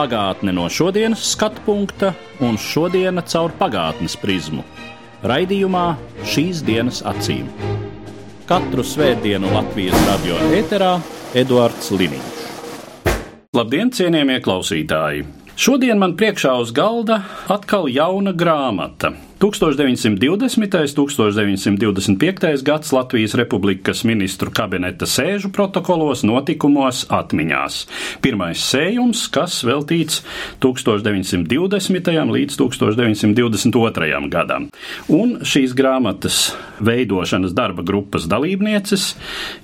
Pagātne 0.00 0.54
no 0.56 0.62
šodienas 0.72 1.20
skatu 1.34 1.60
punkta 1.66 2.14
un 2.40 2.54
šodienas 2.56 3.26
caur 3.34 3.52
pagātnes 3.58 4.14
prizmu. 4.16 4.62
Raidījumā 5.28 5.82
šīs 6.24 6.62
dienas 6.64 7.02
acīm. 7.04 7.50
Katru 8.48 8.80
svētdienu 8.80 9.50
Latvijas 9.52 10.00
radio 10.08 10.38
eterā 10.56 10.94
Eduards 11.36 11.92
Liniņš. 11.92 12.40
Labdien, 13.60 13.92
cienījamie 13.92 14.40
klausītāji! 14.40 15.26
Šodien 15.60 16.00
man 16.00 16.16
priekšā 16.16 16.56
uz 16.64 16.72
galda 16.72 17.20
atkal 17.52 17.84
jauna 17.92 18.32
grāmata. 18.32 19.12
1920. 19.40 20.98
un 21.00 21.06
1925. 21.08 22.62
gads 22.62 22.92
Latvijas 22.92 23.34
Republikas 23.34 24.02
ministru 24.04 24.50
kabineta 24.52 25.06
sēžu 25.08 25.48
protokolos, 25.48 26.20
notikumos, 26.28 27.06
atmiņās. 27.08 27.78
Pirmais 28.20 28.60
sējums, 28.60 29.22
kas 29.32 29.62
veltīts 29.64 30.20
1920. 30.60 32.12
līdz 32.34 32.58
1922. 32.60 34.28
gadam. 34.28 34.68
Un 35.08 35.38
šīs 35.40 35.72
grāmatas 35.72 36.50
veidošanas 36.84 37.56
darba 37.56 37.80
grupas 37.86 38.28
dalībnieces 38.28 39.06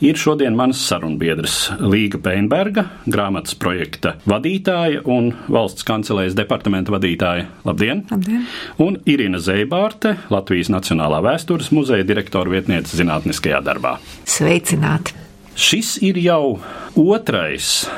ir 0.00 0.16
šodien 0.16 0.56
manas 0.56 0.80
sarunbiedras 0.88 1.58
Līga 1.84 2.22
Peinberga, 2.24 2.86
grāmatas 3.04 3.52
projekta 3.60 4.16
vadītāja 4.24 5.04
un 5.04 5.34
valsts 5.52 5.84
kancelējas 5.84 6.40
departamenta 6.40 6.96
vadītāja. 6.96 7.44
Labdien! 7.68 8.06
Labdien. 8.08 8.48
Un 8.80 8.96
Irina 9.04 9.38
Zeibārte, 9.66 10.12
Latvijas 10.30 10.68
Nacionālā 10.70 11.18
vēstures 11.26 11.72
muzeja 11.74 12.04
direktora 12.06 12.52
vietniece 12.52 12.94
zinātniskajā 12.94 13.58
darbā. 13.66 13.96
Sveicināti! 14.22 15.16
Šis 15.58 15.96
ir 16.06 16.20
jau 16.22 16.60
otrais 16.94 17.90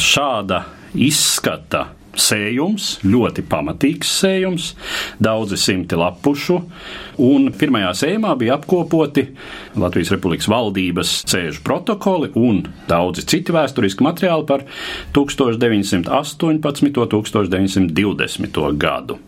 šāda 0.00 0.62
izskata 0.96 1.90
sējums, 2.16 3.02
ļoti 3.04 3.44
pamatīgs 3.50 4.14
sējums, 4.22 4.70
daudzi 5.20 5.58
simti 5.60 5.98
lapušu. 5.98 6.56
Un 7.26 7.50
pirmajā 7.52 7.92
sējumā 8.00 8.32
bija 8.40 8.56
apkopoti 8.56 9.26
Latvijas 9.76 10.14
Republikas 10.14 10.48
valdības 10.48 11.12
sēžu 11.28 11.60
protokoli 11.66 12.32
un 12.38 12.64
daudzi 12.88 13.26
citi 13.28 13.52
vēsturiski 13.52 14.08
materiāli 14.08 14.48
par 14.48 14.64
1918. 15.12 16.48
un 16.48 16.64
1920. 16.64 18.64
gadu. 18.80 19.20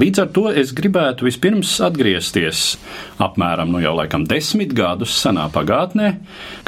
Līdz 0.00 0.22
ar 0.22 0.28
to 0.34 0.46
es 0.54 0.74
gribētu 0.76 1.26
vispirms 1.26 1.72
atgriezties 1.84 2.74
apmēram 3.22 3.72
nu 3.72 3.82
jau 3.82 3.94
laikam 3.98 4.26
desmit 4.28 4.74
gadus 4.76 5.16
senā 5.20 5.48
pagātnē, 5.52 6.12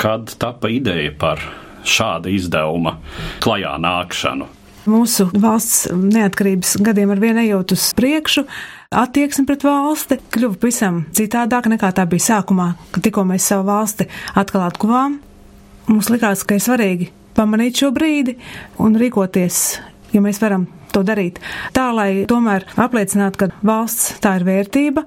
kad 0.01 0.35
tapa 0.43 0.71
ideja 0.73 1.13
par 1.19 1.43
šāda 1.87 2.33
izdevuma 2.33 2.97
klajā 3.43 3.77
nākšanu. 3.83 4.49
Mūsu 4.83 5.29
valsts 5.39 5.87
neatkarības 5.95 6.75
gadiem 6.83 7.13
ar 7.15 7.21
vienu 7.23 7.45
ejot 7.45 7.75
uz 7.77 7.85
priekšu, 7.95 8.43
attieksme 8.99 9.47
pret 9.47 9.63
valsti 9.63 10.19
kļuva 10.35 10.59
pavisam 10.59 11.05
citādāka 11.15 11.71
nekā 11.71 11.93
tā 11.95 12.07
bija 12.11 12.27
sākumā, 12.33 12.73
kad 12.91 13.07
tikko 13.07 13.23
mēs 13.29 13.47
savu 13.53 13.69
valsti 13.71 14.09
atkal 14.35 14.67
atkuvām. 14.67 15.21
Mums 15.87 16.11
likās, 16.11 16.43
ka 16.43 16.59
ir 16.59 16.65
svarīgi 16.67 17.11
pamanīt 17.37 17.79
šo 17.79 17.93
brīdi 17.95 18.35
un 18.83 18.99
rīkoties, 18.99 19.63
ja 20.15 20.23
mēs 20.25 20.43
varam 20.43 20.67
to 20.95 21.03
darīt. 21.07 21.41
Tā, 21.77 21.91
lai 21.97 22.25
tomēr 22.29 22.67
apliecinātu, 22.81 23.43
ka 23.43 23.51
valsts 23.67 24.21
tā 24.23 24.37
ir 24.39 24.47
vērtība, 24.49 25.05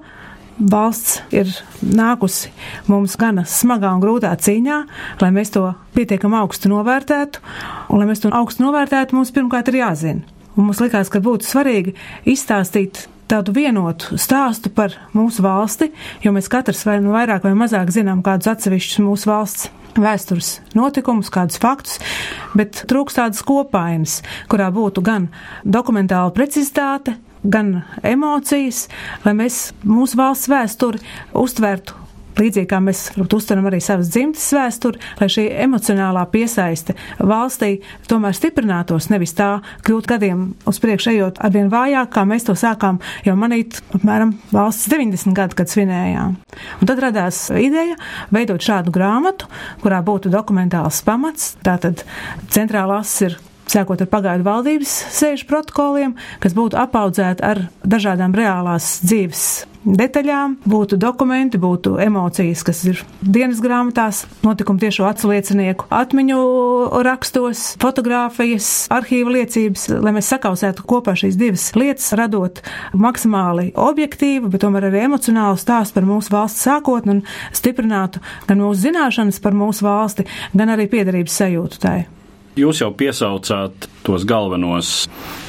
valsts 0.56 1.20
ir 1.36 1.50
nākusi 1.82 2.52
mums 2.90 3.16
gana 3.20 3.44
smagā 3.48 3.92
un 3.96 4.04
grūtā 4.04 4.32
cīņā, 4.40 4.78
lai 5.22 5.32
mēs 5.34 5.52
to 5.56 5.66
pietiekami 5.96 6.40
augstu 6.40 6.72
novērtētu, 6.72 7.42
un 7.90 8.00
lai 8.00 8.08
mēs 8.08 8.24
to 8.24 8.32
augstu 8.34 8.64
novērtētu, 8.66 9.16
mums 9.16 9.34
pirmkārt 9.36 9.72
ir 9.72 9.82
jāzina. 9.82 10.24
Un 10.56 10.70
mums 10.70 10.80
likās, 10.80 11.10
ka 11.12 11.20
būtu 11.20 11.44
svarīgi 11.44 11.92
izstāstīt 12.32 13.04
tādu 13.30 13.54
vienotu 13.56 14.18
stāstu 14.20 14.70
par 14.74 14.94
mūsu 15.16 15.44
valsti, 15.44 15.90
jo 16.24 16.32
mēs 16.34 16.50
katrs 16.52 16.84
vai 16.86 17.00
nu 17.04 17.14
vairāk 17.14 17.46
vai 17.46 17.54
mazāk 17.58 17.90
zinām 17.94 18.22
kādus 18.26 18.52
atsevišķus 18.54 19.02
mūsu 19.04 19.30
valsts 19.30 19.70
vēstures 19.96 20.50
notikumus, 20.76 21.30
kādus 21.32 21.60
faktus, 21.60 22.00
bet 22.56 22.84
trūkst 22.90 23.20
tādas 23.20 23.44
kopainas, 23.46 24.20
kurā 24.52 24.68
būtu 24.74 25.04
gan 25.04 25.30
dokumentāla 25.64 26.34
precizitāte, 26.36 27.16
gan 27.46 27.80
emocijas, 28.04 28.86
lai 29.24 29.36
mēs 29.38 29.70
mūsu 29.86 30.18
valsts 30.20 30.50
vēsturi 30.52 31.00
uztvertu 31.36 32.05
līdzīgi 32.40 32.68
kā 32.70 32.80
mēs 32.84 33.02
varbūt, 33.14 33.36
uztveram 33.38 33.68
arī 33.70 33.80
savas 33.84 34.10
dzimtes 34.12 34.46
vēsturi, 34.56 35.00
lai 35.20 35.28
šī 35.32 35.46
emocionālā 35.66 36.24
piesaiste 36.32 36.96
valstī 37.18 37.80
tomēr 38.10 38.36
stiprinātos, 38.36 39.08
nevis 39.12 39.34
tā 39.38 39.48
kļūt 39.86 40.10
gadiem 40.10 40.46
uz 40.68 40.80
priekšu 40.82 41.12
ejot 41.14 41.40
arvien 41.46 41.70
vājāk, 41.72 42.12
kā 42.14 42.26
mēs 42.28 42.46
to 42.48 42.56
sākām 42.58 43.00
jau 43.26 43.36
manīt 43.38 43.80
apmēram 43.96 44.36
valsts 44.52 44.90
90 44.92 45.36
gadu, 45.36 45.58
kad 45.58 45.72
svinējām. 45.72 46.36
Un 46.80 46.90
tad 46.90 47.02
radās 47.02 47.46
ideja 47.56 47.98
veidot 48.34 48.62
šādu 48.62 48.94
grāmatu, 48.94 49.50
kurā 49.82 50.02
būtu 50.06 50.32
dokumentāls 50.32 51.02
pamats, 51.06 51.54
tātad 51.66 52.04
centrālās 52.52 53.12
ir 53.26 53.38
sākot 53.70 54.02
ar 54.02 54.10
pagaidu 54.10 54.46
valdības 54.46 54.96
sēžu 55.16 55.48
protokoliem, 55.50 56.16
kas 56.42 56.56
būtu 56.56 56.78
apaudzēti 56.80 57.46
ar 57.46 57.66
dažādām 57.84 58.36
reālās 58.36 58.98
dzīves 59.04 59.46
detaļām, 59.86 60.56
būtu 60.66 60.98
dokumenti, 60.98 61.60
būtu 61.62 61.96
emocijas, 62.02 62.64
kas 62.66 62.82
ir 62.90 63.02
dienas 63.22 63.60
grāmatās, 63.62 64.24
notikumu 64.42 64.82
tiešo 64.82 65.06
atsliecinieku 65.06 65.86
atmiņu 65.94 66.40
rakstos, 67.06 67.76
fotografijas, 67.82 68.88
arhīva 68.94 69.36
liecības, 69.38 69.88
lai 70.02 70.14
mēs 70.16 70.32
sakausētu 70.34 70.86
kopā 70.90 71.14
šīs 71.18 71.38
divas 71.38 71.68
lietas, 71.78 72.08
radot 72.18 72.62
maksimāli 72.98 73.70
objektīvu, 73.78 74.50
bet 74.50 74.64
tomēr 74.66 74.88
arī 74.90 75.04
emocionālu 75.06 75.60
stāstu 75.60 76.00
par 76.00 76.08
mūsu 76.08 76.34
valsts 76.34 76.66
sākotni 76.66 77.18
un 77.18 77.24
stiprinātu 77.54 78.22
gan 78.48 78.62
mūsu 78.62 78.88
zināšanas 78.88 79.40
par 79.44 79.54
mūsu 79.56 79.86
valsti, 79.86 80.26
gan 80.56 80.74
arī 80.74 80.90
piedarības 80.90 81.42
sajūtu 81.44 81.82
tai. 81.86 81.98
Jūs 82.56 82.78
jau 82.80 82.86
piesaucāt 82.96 83.84
tos 84.00 84.22
galvenos 84.24 84.90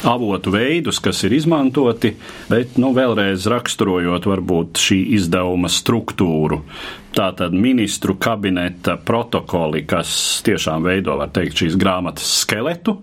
avotu 0.03 0.51
veidus, 0.51 0.97
kas 1.00 1.22
ir 1.23 1.38
izmantoti, 1.38 2.09
bet 2.51 2.75
nu, 2.84 2.90
vēlreiz 2.97 3.45
raksturojot 3.47 4.28
varbūt 4.28 4.81
šī 4.84 4.97
izdevuma 5.16 5.72
struktūru. 5.72 6.59
Tātad 7.16 7.56
ministru 7.56 8.17
kabineta 8.19 8.97
protokoli, 9.00 9.85
kas 9.88 10.12
tiešām 10.44 10.84
veido, 10.84 11.16
var 11.22 11.31
teikt, 11.31 11.63
šīs 11.63 11.78
grāmatas 11.79 12.28
skeletu. 12.41 12.97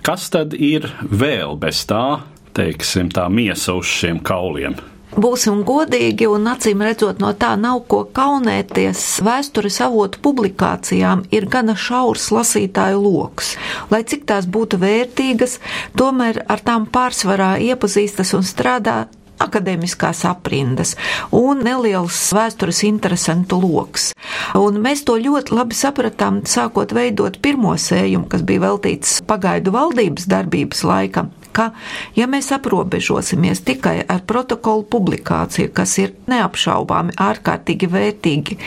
Kas 0.00 0.30
tad 0.32 0.56
ir 0.56 0.88
vēl 1.12 1.52
bez 1.60 1.84
tā, 1.92 2.22
teiksim, 2.56 3.12
tā 3.12 3.28
miesa 3.28 3.76
uz 3.76 3.92
šiem 4.00 4.24
kauliem? 4.24 4.80
Būsim 5.12 5.60
godīgi 5.68 6.24
un 6.24 6.46
acīm 6.48 6.80
redzot, 6.86 7.18
no 7.20 7.34
tā 7.36 7.50
nav 7.60 7.82
ko 7.84 7.98
kaunēties. 8.16 9.02
Vēstures 9.20 9.76
avotu 9.84 10.22
publikācijām 10.24 11.26
ir 11.36 11.44
gana 11.52 11.74
šaurs 11.76 12.30
lasītāju 12.32 13.02
lokus. 13.04 13.50
Lai 13.92 14.00
cik 14.08 14.24
tās 14.30 14.48
būtu 14.48 14.80
vērtīgas, 14.80 15.58
tomēr 16.00 16.40
ar 16.48 16.64
tām 16.64 16.86
pārsvarā 16.88 17.58
iepazīstas 17.60 18.32
un 18.38 18.46
strādā 18.48 19.02
akadēmiskās 19.42 20.24
aprindas 20.30 20.94
un 21.34 21.60
neliels 21.66 22.22
vēstures 22.32 22.80
interesantu 22.88 23.60
loks. 23.60 24.12
Un 24.56 24.80
mēs 24.80 25.04
to 25.04 25.18
ļoti 25.20 25.58
labi 25.58 25.76
sapratām, 25.76 26.40
sākot 26.48 26.96
veidot 26.96 27.36
pirmo 27.44 27.76
sējumu, 27.76 28.30
kas 28.32 28.46
bija 28.48 28.64
veltīts 28.64 29.18
pagaidu 29.28 29.76
valdības 29.76 30.30
darbības 30.30 30.84
laikam 30.88 31.32
ka, 31.54 31.70
ja 32.16 32.26
mēs 32.30 32.50
aprobežosimies 32.54 33.62
tikai 33.66 34.00
ar 34.08 34.22
protokolu 34.28 34.86
publikāciju, 34.92 35.70
kas 35.74 35.96
ir 36.02 36.14
neapšaubāmi 36.30 37.16
ārkārtīgi 37.20 37.88
vērtīgi 37.92 38.58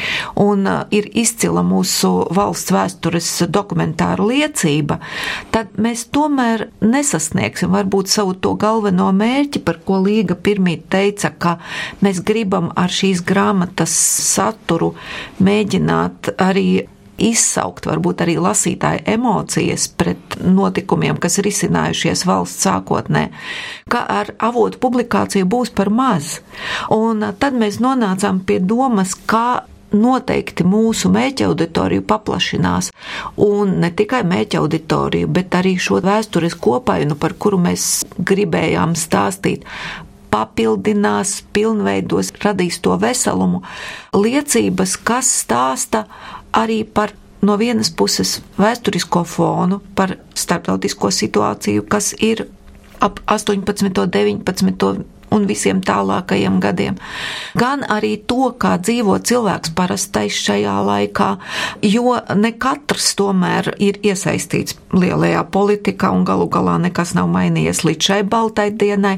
un 0.41 0.65
uh, 0.69 0.83
ir 0.95 1.09
izcila 1.17 1.63
mūsu 1.65 2.11
valsts 2.35 2.73
vēstures 2.75 3.31
dokumentāra 3.49 4.25
liecība, 4.25 4.99
tad 5.55 5.75
mēs 5.81 6.07
tomēr 6.15 6.67
nesasniegsim 6.85 7.73
varbūt 7.75 8.11
savu 8.11 8.35
to 8.39 8.55
galveno 8.59 9.11
mērķi, 9.15 9.63
par 9.65 9.81
ko 9.85 10.01
Līga 10.05 10.35
pirmīt 10.37 10.85
teica, 10.93 11.31
ka 11.31 11.57
mēs 12.05 12.21
gribam 12.25 12.71
ar 12.77 12.91
šīs 12.93 13.23
grāmatas 13.25 13.93
saturu 14.25 14.93
mēģināt 15.43 16.35
arī 16.41 16.85
izsaukt 17.17 17.87
varbūt 17.89 18.23
arī 18.25 18.37
lasītāju 18.41 19.05
emocijas 19.15 19.87
pret 19.97 20.39
notikumiem, 20.43 21.19
kas 21.21 21.39
ir 21.39 21.49
izcinājušies 21.51 22.25
valsts 22.27 22.65
sākotnē, 22.67 23.27
ka 23.91 24.03
ar 24.19 24.33
avotu 24.43 24.81
publikāciju 24.83 25.47
būs 25.49 25.71
par 25.75 25.91
maz. 25.93 26.39
Un 26.91 27.23
tad 27.39 27.55
mēs 27.57 27.79
nonācām 27.83 28.43
pie 28.47 28.59
domas, 28.59 29.15
kā 29.27 29.63
noteikti 29.95 30.65
mūsu 30.67 31.09
mēķa 31.13 31.49
auditoriju 31.49 32.03
paplašinās. 32.09 32.91
Un 33.41 33.77
ne 33.83 33.91
tikai 33.95 34.23
mēķa 34.27 34.59
auditoriju, 34.63 35.29
bet 35.31 35.55
arī 35.55 35.75
šo 35.79 36.01
vēstures 36.03 36.57
kopainu, 36.59 37.15
par 37.19 37.37
kuru 37.39 37.61
mēs 37.67 38.03
gribējām 38.17 38.95
stāstīt, 38.99 39.63
papildinās, 40.35 41.37
pilnveidos, 41.55 42.33
radīs 42.43 42.81
to 42.83 42.97
veselumu. 42.99 43.61
Liecības, 44.15 44.97
kas 45.07 45.29
stāsta 45.45 46.05
arī 46.55 46.83
par 46.83 47.13
no 47.45 47.57
vienas 47.61 47.91
puses 47.91 48.39
vēsturisko 48.57 49.23
fonu, 49.27 49.81
par 49.95 50.15
starptautisko 50.33 51.11
situāciju, 51.13 51.85
kas 51.89 52.13
ir 52.19 52.47
ap 53.03 53.19
18. 53.27 54.01
un 54.01 54.09
19 54.09 55.05
un 55.35 55.45
visiem 55.49 55.81
tālākajiem 55.83 56.59
gadiem, 56.63 56.97
gan 57.59 57.83
arī 57.91 58.13
to, 58.29 58.51
kā 58.61 58.75
dzīvo 58.79 59.17
cilvēks 59.25 59.73
parastais 59.75 60.37
šajā 60.45 60.75
laikā, 60.87 61.29
jo 61.83 62.15
ne 62.39 62.53
katrs 62.61 63.11
tomēr 63.19 63.73
ir 63.83 63.99
iesaistīts 64.05 64.77
lielajā 64.95 65.43
politikā 65.51 66.13
un 66.15 66.23
galu 66.27 66.47
galā 66.51 66.77
nekas 66.85 67.15
nav 67.17 67.27
mainījies 67.33 67.83
līdz 67.87 68.11
šai 68.11 68.21
baltai 68.29 68.69
dienai. 68.71 69.17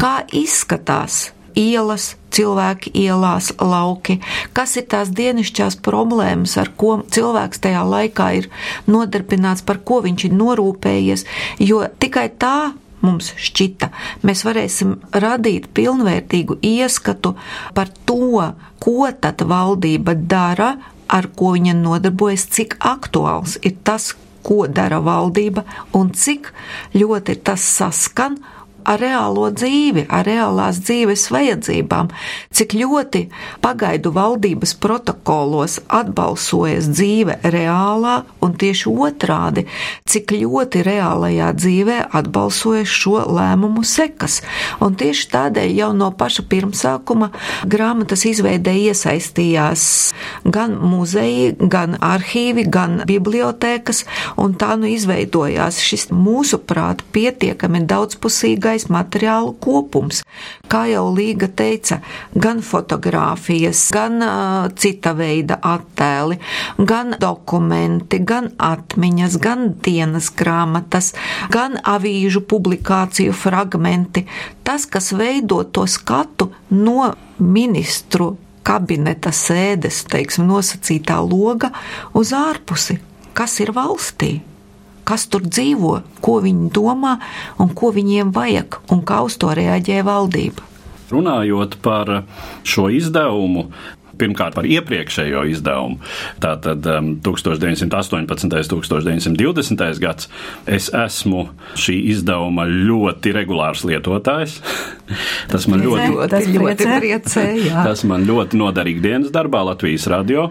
Kā 0.00 0.20
izskatās 0.32 1.28
ielas, 1.58 2.14
cilvēki 2.34 2.92
ielās, 3.02 3.50
lauki, 3.58 4.20
kas 4.56 4.76
ir 4.80 4.86
tās 4.92 5.10
dienišķās 5.16 5.78
problēmas, 5.84 6.56
ar 6.60 6.70
ko 6.76 7.00
cilvēks 7.10 7.62
tajā 7.64 7.82
laikā 7.86 8.28
ir 8.38 8.50
nodarbināts, 8.90 9.64
par 9.66 9.82
ko 9.84 10.00
viņš 10.06 10.28
ir 10.28 10.38
norūpējies, 10.38 11.26
jo 11.62 11.82
tikai 12.02 12.28
tā 12.38 12.72
mums 13.00 13.32
šķita, 13.40 13.90
mēs 14.26 14.44
varēsim 14.44 14.96
radīt 15.12 15.70
pilnvērtīgu 15.76 16.58
ieskatu 16.66 17.34
par 17.76 17.92
to, 18.08 18.50
ko 18.80 19.10
tad 19.20 19.44
valdība 19.48 20.14
dara, 20.14 20.74
ar 21.10 21.30
ko 21.36 21.54
viņa 21.56 21.74
nodarbojas, 21.80 22.46
cik 22.54 22.76
aktuāls 22.86 23.58
ir 23.64 23.78
tas, 23.84 24.12
ko 24.42 24.64
dara 24.68 25.00
valdība 25.04 25.66
un 25.96 26.12
cik 26.16 26.48
ļoti 26.96 27.36
tas 27.44 27.64
saskan 27.76 28.38
ar 28.84 29.00
reālo 29.02 29.48
dzīvi, 29.54 30.06
ar 30.08 30.24
reālās 30.26 30.80
dzīves 30.84 31.26
vajadzībām, 31.34 32.10
cik 32.54 32.74
ļoti 32.78 33.24
pagaidu 33.64 34.12
valdības 34.14 34.74
protokolos 34.80 35.78
atbalsojas 35.88 36.88
dzīve 36.92 37.38
reālā 37.42 38.20
un 38.44 38.54
tieši 38.60 38.90
otrādi, 38.90 39.66
cik 40.08 40.34
ļoti 40.40 40.84
reālajā 40.86 41.50
dzīvē 41.58 41.98
atbalsojas 42.20 42.90
šo 43.00 43.24
lēmumu 43.30 43.84
sekas. 43.86 44.40
Un 44.80 44.96
tieši 44.98 45.28
tādēļ 45.34 45.74
jau 45.76 45.90
no 45.96 46.10
paša 46.16 46.46
pirmsākuma 46.50 47.30
grāmatas 47.70 48.24
izveidē 48.28 48.74
iesaistījās 48.88 49.84
gan 50.44 50.76
muzeji, 50.80 51.54
gan 51.60 51.96
arhīvi, 52.00 52.66
gan 52.70 53.00
bibliotēkas, 53.08 54.04
un 54.40 54.54
tā 54.60 54.76
nu 54.80 54.90
izveidojās 54.90 55.80
šis 55.84 56.08
mūsuprāt 56.14 57.04
pietiekami 57.14 57.84
daudzpusīgais 57.90 58.69
lielais 58.70 58.86
materiālu 58.88 59.54
kopums. 59.58 60.22
Kā 60.70 60.86
jau 60.86 61.10
Līga 61.14 61.48
teica, 61.48 62.00
gan 62.34 62.62
fotografijas, 62.62 63.90
gan 63.92 64.22
uh, 64.22 64.70
cita 64.74 65.12
veida 65.14 65.58
attēli, 65.62 66.38
gan 66.78 67.16
dokumenti, 67.18 68.20
gan 68.22 68.52
atmiņas, 68.58 69.38
gan 69.42 69.74
dienas 69.82 70.30
grāmatas, 70.30 71.14
gan 71.50 71.80
avīžu 71.82 72.44
publikāciju 72.46 73.32
fragmenti. 73.32 74.26
Tas, 74.62 74.86
kas 74.86 75.12
veido 75.12 75.64
to 75.64 75.86
skatu 75.86 76.52
no 76.70 77.12
ministru 77.38 78.36
kabineta 78.62 79.32
sēdes, 79.32 80.04
teiksim, 80.06 80.46
nosacītā 80.46 81.18
loga 81.24 81.72
uz 82.14 82.30
ārpusi, 82.36 83.00
kas 83.34 83.58
ir 83.64 83.74
valstī 83.74 84.38
kas 85.10 85.26
tur 85.30 85.46
dzīvo, 85.46 86.00
ko 86.22 86.38
viņi 86.44 86.70
domā 86.74 87.16
un 87.60 87.72
ko 87.74 87.90
viņiem 87.94 88.34
vajag 88.34 88.82
un 88.94 89.04
kā 89.06 89.22
uz 89.26 89.38
to 89.40 89.52
reaģē 89.56 90.02
valdība. 90.06 90.66
Runājot 91.10 91.80
par 91.82 92.20
šo 92.62 92.86
izdevumu, 92.94 93.66
pirmkārt 94.20 94.54
par 94.54 94.68
iepriekšējo 94.68 95.42
izdevumu. 95.50 95.98
Tātad 96.42 96.86
um, 96.92 97.14
1918. 97.24 98.14
un 98.20 98.28
1920. 98.30 100.00
gads. 100.02 100.30
Es 100.70 100.90
esmu 100.94 101.48
šī 101.74 101.96
izdevuma 102.14 102.68
ļoti 102.70 103.34
regulārs 103.34 103.82
lietotājs. 103.88 104.60
tas 105.50 105.66
man 105.70 105.84
ļoti, 105.84 106.08
tas 106.32 106.48
ļoti 106.50 106.88
priecē. 106.88 107.44
tas 107.88 108.04
man 108.08 108.26
ļoti 108.28 108.60
noderīgi 108.60 109.04
dienas 109.04 109.34
darbā 109.34 109.62
Latvijas 109.70 110.08
radio. 110.10 110.48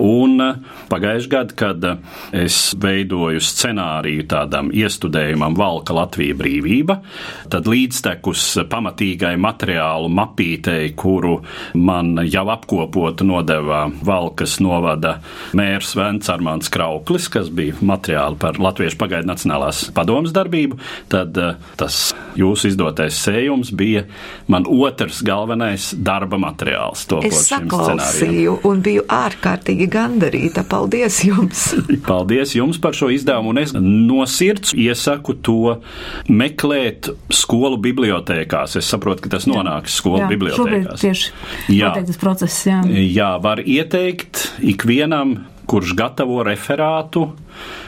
Un 0.00 0.38
uh, 0.42 0.58
pagājuši 0.90 1.32
gadu, 1.32 1.58
kad 1.58 1.88
uh, 1.88 2.18
es 2.34 2.58
veidoju 2.80 3.42
scenāriju 3.44 4.26
tādam 4.30 4.72
iestudējumam 4.74 5.56
Valka 5.58 5.96
Latvija 5.96 6.36
brīvība, 6.38 6.98
tad 7.52 7.68
līdztekus 7.70 8.46
pamatīgai 8.70 9.34
materiālu 9.40 10.10
mapītei, 10.12 10.92
kuru 10.98 11.38
man 11.78 12.16
jau 12.26 12.48
apkopo 12.52 12.74
apkopotu 12.74 13.24
nodeva 13.24 13.84
Valkas 14.02 14.58
novada 14.60 15.20
mērs 15.54 15.94
Vents 15.94 16.30
Armāns 16.32 16.70
Krauklis, 16.72 17.28
kas 17.30 17.50
bija 17.54 17.76
materiāli 17.84 18.38
par 18.40 18.58
Latviešu 18.58 18.98
pagaidu 18.98 19.28
nacionālās 19.30 19.84
padomas 19.94 20.34
darbību, 20.34 20.78
tad 21.12 21.36
uh, 21.38 21.54
tas 21.78 22.12
jūsu 22.38 22.72
izdotais 22.72 23.18
sējums 23.22 23.70
bija 23.74 23.93
man 24.50 24.66
otrs 24.68 25.20
galvenais 25.26 25.90
darba 25.96 26.38
materiāls. 26.40 27.06
Es 27.24 27.46
saklausīju 27.48 28.58
un 28.68 28.82
biju 28.84 29.04
ārkārtīgi 29.12 29.88
gandarīta. 29.92 30.64
Paldies 30.68 31.20
jums! 31.26 31.66
Paldies 32.08 32.54
jums 32.56 32.80
par 32.82 32.96
šo 32.96 33.10
izdevumu, 33.14 33.54
un 33.54 33.62
es 33.62 33.74
no 33.76 34.24
sirds 34.30 34.74
iesaku 34.76 35.36
to 35.44 35.76
meklēt 36.28 37.10
skolu 37.32 37.78
bibliotēkās. 37.84 38.78
Es 38.80 38.90
saprotu, 38.90 39.26
ka 39.26 39.36
tas 39.36 39.48
nonāks 39.50 39.98
skolu 40.00 40.24
jā, 40.24 40.30
bibliotēkās. 40.34 41.04
Tieši 41.04 41.78
jā. 41.78 41.94
process, 42.20 42.66
jā. 42.68 42.82
Jā, 42.90 43.34
var 43.42 43.62
ieteikt 43.62 44.48
ikvienam, 44.74 45.38
kurš 45.70 45.94
gatavo 45.98 46.42
referātu, 46.46 47.28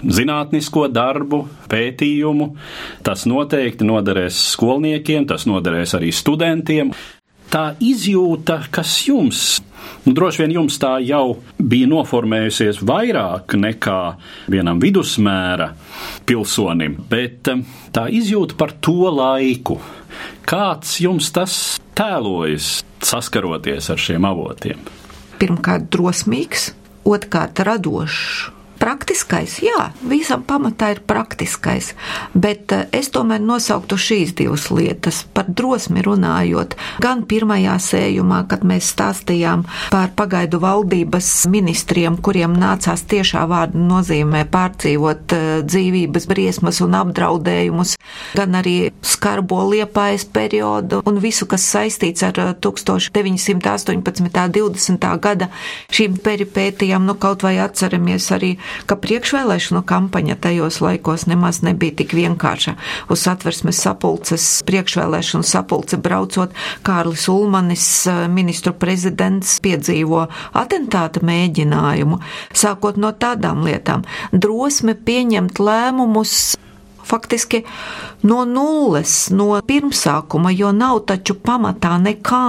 zinātnisko 0.03 0.87
darbu, 0.93 1.45
pētījumu. 1.71 2.51
Tas 3.07 3.27
noteikti 3.29 3.87
noderēs 3.87 4.39
skolniekiem, 4.55 5.29
tas 5.31 5.47
noderēs 5.49 5.97
arī 5.99 6.13
studentiem. 6.15 6.93
Tā 7.47 7.77
izjūta, 7.79 8.59
kas 8.75 8.91
jums, 9.07 9.41
nu, 10.03 10.13
droši 10.17 10.43
vien 10.43 10.57
jums 10.57 10.81
tā 10.83 10.97
jau 11.07 11.37
bija 11.63 11.87
noformējusies 11.93 12.81
vairāk 12.83 13.55
nekā 13.63 14.01
vienam 14.51 14.81
vidusmēra 14.83 15.69
pilsonim, 16.27 16.99
bet 17.07 17.53
eh, 17.53 17.63
tā 17.95 18.09
izjūta 18.11 18.59
par 18.59 18.75
to 18.83 19.13
laiku, 19.15 19.79
kāds 20.43 20.99
jums 21.05 21.31
tas 21.35 21.77
tēlojas 21.97 22.81
saskaroties 23.07 23.93
ar 23.95 24.03
šiem 24.03 24.27
avotiem? 24.27 24.83
Pirmkārt, 25.39 25.87
drosmīgs, 25.95 26.73
otrkārt, 27.07 27.63
radošs 27.63 28.56
Praktiskais, 28.87 29.57
jā, 29.67 29.89
visam 30.07 30.45
pamatā 30.47 30.93
ir 30.95 31.01
praktiskais, 31.11 31.89
bet 32.39 32.71
eh, 32.71 32.85
es 32.95 33.09
tomēr 33.11 33.41
nosauktu 33.43 33.97
šīs 33.99 34.37
divas 34.39 34.69
lietas. 34.71 35.25
Par 35.35 35.49
drosmi 35.51 36.05
runājot, 36.07 36.77
gan 37.03 37.25
pirmajā 37.27 37.75
sējumā, 37.83 38.45
kad 38.47 38.63
mēs 38.63 38.93
stāstījām 38.95 39.65
par 39.91 40.13
pagaidu 40.15 40.61
valdības 40.63 41.49
ministriem, 41.51 42.15
kuriem 42.23 42.55
nācās 42.55 43.03
tiešā 43.11 43.43
vārda 43.51 43.83
nozīmē 43.89 44.45
pārdzīvot 44.55 45.35
eh, 45.35 45.49
dzīvības 45.67 46.31
briesmas 46.31 46.79
un 46.87 46.95
apdraudējumus, 47.01 47.97
gan 48.39 48.55
arī 48.61 48.77
skarbo 49.03 49.65
liepājas 49.73 50.29
periodu 50.31 51.03
un 51.11 51.19
visu, 51.27 51.51
kas 51.51 51.67
saistīts 51.75 52.23
ar 52.23 52.39
1918. 52.63 53.99
un 53.99 54.07
20. 54.07 55.11
gada 55.27 55.51
šīm 55.91 56.23
peripētijām, 56.23 57.03
nu 57.11 57.19
kaut 57.19 57.43
vai 57.43 57.57
atceramies 57.67 58.31
arī 58.39 58.55
ka 58.87 58.99
priekšvēlēšanu 59.01 59.83
kampaņa 59.89 60.37
tajos 60.45 60.81
laikos 60.85 61.27
nemaz 61.31 61.63
nebija 61.67 61.97
tik 62.03 62.13
vienkārša. 62.17 62.77
Uz 63.13 63.25
satversmes 63.25 63.81
sapulces, 63.81 64.45
priekšvēlēšanu 64.69 65.47
sapulce 65.47 65.97
braucot, 65.97 66.53
Kārlis 66.87 67.29
Ulmanis, 67.33 67.87
ministru 68.33 68.75
prezidents, 68.77 69.57
piedzīvo 69.65 70.27
atentāta 70.53 71.25
mēģinājumu, 71.25 72.21
sākot 72.53 73.01
no 73.01 73.13
tādām 73.17 73.65
lietām- 73.67 74.05
drosme 74.45 74.95
pieņemt 74.95 75.59
lēmumus 75.59 76.57
faktiski 77.07 77.63
no 78.27 78.43
nulles, 78.49 79.29
no 79.31 79.49
pirmsākuma, 79.67 80.53
jo 80.57 80.73
nav 80.75 81.05
taču 81.11 81.37
pamatā 81.39 81.97
nekā, 82.03 82.49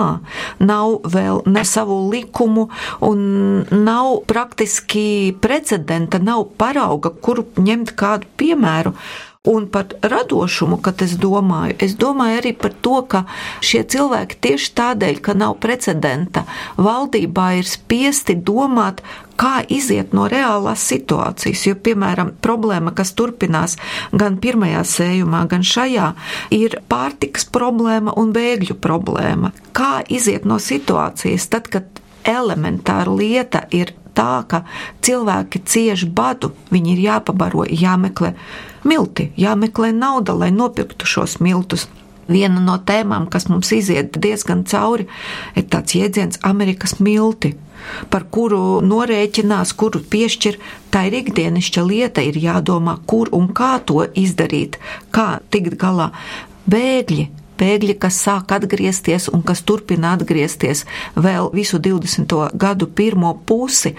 nav 0.59 0.97
vēl 1.05 1.43
ne 1.45 1.63
savu 1.67 1.99
likumu 2.11 2.67
un 3.05 3.23
nav 3.71 4.23
praktiski 4.29 5.35
precedenta, 5.41 6.19
nav 6.19 6.47
parauga, 6.57 7.13
kuru 7.13 7.47
ņemt 7.61 7.93
kādu 7.99 8.29
piemēru. 8.37 8.95
Un 9.43 9.67
par 9.71 9.85
radošumu, 10.01 10.77
kad 10.83 11.01
es 11.01 11.13
domāju, 11.19 11.77
es 11.79 11.95
domāju 11.95 12.41
arī 12.41 12.51
par 12.57 12.73
to, 12.81 12.97
ka 13.07 13.23
šie 13.63 13.83
cilvēki 13.87 14.39
tieši 14.43 14.73
tādēļ, 14.75 15.21
ka 15.23 15.35
nav 15.37 15.55
precedenta, 15.63 16.43
valdībā 16.75 17.53
ir 17.59 17.69
spiesti 17.69 18.35
domāt, 18.35 19.03
kā 19.39 19.61
iziet 19.69 20.15
no 20.17 20.25
reālās 20.27 20.83
situācijas. 20.89 21.63
Jo, 21.69 21.77
piemēram, 21.79 22.33
problēma, 22.43 22.91
kas 22.97 23.13
turpinās 23.15 23.77
gan 24.11 24.39
pirmajā 24.41 24.81
sējumā, 24.83 25.45
gan 25.51 25.63
šajā, 25.63 26.09
ir 26.57 26.79
pārtiks 26.89 27.47
problēma 27.53 28.17
un 28.19 28.33
bēgļu 28.35 28.79
problēma. 28.83 29.53
Kā 29.77 30.01
iziet 30.09 30.49
no 30.49 30.59
situācijas 30.59 31.47
tad, 31.53 31.71
kad 31.71 32.03
elementāra 32.27 33.13
lieta 33.13 33.63
ir 33.71 33.93
tā, 34.17 34.41
ka 34.49 34.63
cilvēki 35.05 35.61
cieš 35.69 36.07
badu, 36.09 36.51
viņi 36.73 36.95
ir 36.95 37.03
jāpabaro, 37.05 37.67
jāmeklē 37.69 38.33
milti, 38.87 39.31
jāmeklē 39.37 39.91
nauda, 39.95 40.35
lai 40.37 40.51
nopirktu 40.55 41.07
šos 41.07 41.37
miltus. 41.43 41.87
Viena 42.27 42.59
no 42.59 42.75
tēmām, 42.83 43.29
kas 43.31 43.47
mums 43.47 43.71
iziet 43.71 44.17
diezgan 44.19 44.65
cauri, 44.67 45.05
ir 45.55 45.67
tāds 45.71 45.95
jēdziens 45.95 46.41
Amerikas 46.47 46.97
milti, 46.99 47.53
par 48.11 48.25
kuru 48.31 48.81
norēķinās, 48.83 49.71
kuru 49.79 50.01
piešķir. 50.11 50.59
Tā 50.91 51.05
ir 51.07 51.21
ikdienišķa 51.21 51.83
lieta, 51.87 52.23
ir 52.23 52.39
jādomā, 52.43 52.97
kur 53.07 53.31
un 53.35 53.47
kā 53.55 53.77
to 53.79 54.03
izdarīt, 54.11 54.75
kā 55.15 55.37
tikt 55.53 55.79
galā. 55.79 56.11
Bēgļi 56.67 57.29
bēgļi, 57.59 57.97
kas 58.01 58.19
sāk 58.25 58.53
atgriezties 58.55 59.27
un 59.33 59.43
kas 59.45 59.63
turpina 59.67 60.13
atgriezties 60.17 60.85
vēl 61.15 61.51
visu 61.55 61.79
20. 61.83 62.37
gadu 62.53 62.87
pirmo 62.87 63.33
pusi, 63.45 63.93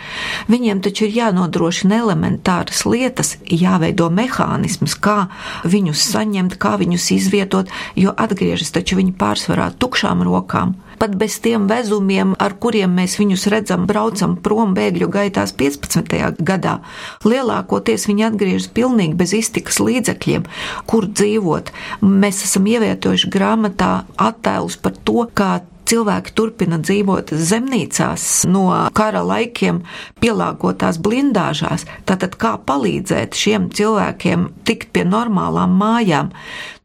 viņiem 0.49 0.83
taču 0.85 1.07
ir 1.07 1.17
jānodrošina 1.19 2.01
elementāras 2.03 2.85
lietas, 2.89 3.37
jāveido 3.45 4.11
mehānisms, 4.11 4.97
kā 4.99 5.29
viņus 5.65 6.09
saņemt, 6.15 6.59
kā 6.63 6.77
viņus 6.81 7.11
izvietot, 7.19 7.73
jo 7.97 8.15
atgriežas 8.17 8.75
taču 8.75 9.01
viņi 9.01 9.17
pārsvarā 9.19 9.73
tukšām 9.79 10.27
rokām 10.27 10.77
pat 11.01 11.15
bez 11.19 11.39
tiem 11.45 11.69
vezumiem, 11.71 12.35
ar 12.43 12.57
kuriem 12.61 12.93
mēs 12.99 13.17
viņus 13.21 13.47
redzam, 13.53 13.87
braucam 13.89 14.37
prom 14.43 14.75
bēgļu 14.77 15.09
gaitās 15.15 15.55
15. 15.59 16.19
gadā. 16.45 16.79
Lielākoties 17.27 18.09
viņi 18.11 18.29
atgriežas 18.29 18.69
pilnīgi 18.75 19.19
bez 19.19 19.35
iztikas 19.39 19.81
līdzekļiem, 19.83 20.47
kur 20.91 21.09
dzīvot. 21.09 21.73
Mēs 22.05 22.45
esam 22.49 22.69
ievietojuši 22.69 23.33
grāmatā 23.33 23.93
attēlus 24.29 24.79
par 24.83 24.99
to, 25.07 25.25
kā 25.35 25.59
cilvēki 25.89 26.35
turpina 26.37 26.79
dzīvot 26.83 27.33
zemnīcās 27.33 28.27
no 28.51 28.67
kara 28.97 29.23
laikiem, 29.27 29.83
pielāgotās 30.23 31.01
blindāžās. 31.05 31.87
Tātad 32.09 32.37
kā 32.41 32.57
palīdzēt 32.69 33.39
šiem 33.39 33.71
cilvēkiem 33.75 34.49
tikt 34.69 34.93
pie 34.97 35.07
normālām 35.09 35.79
mājām? 35.81 36.33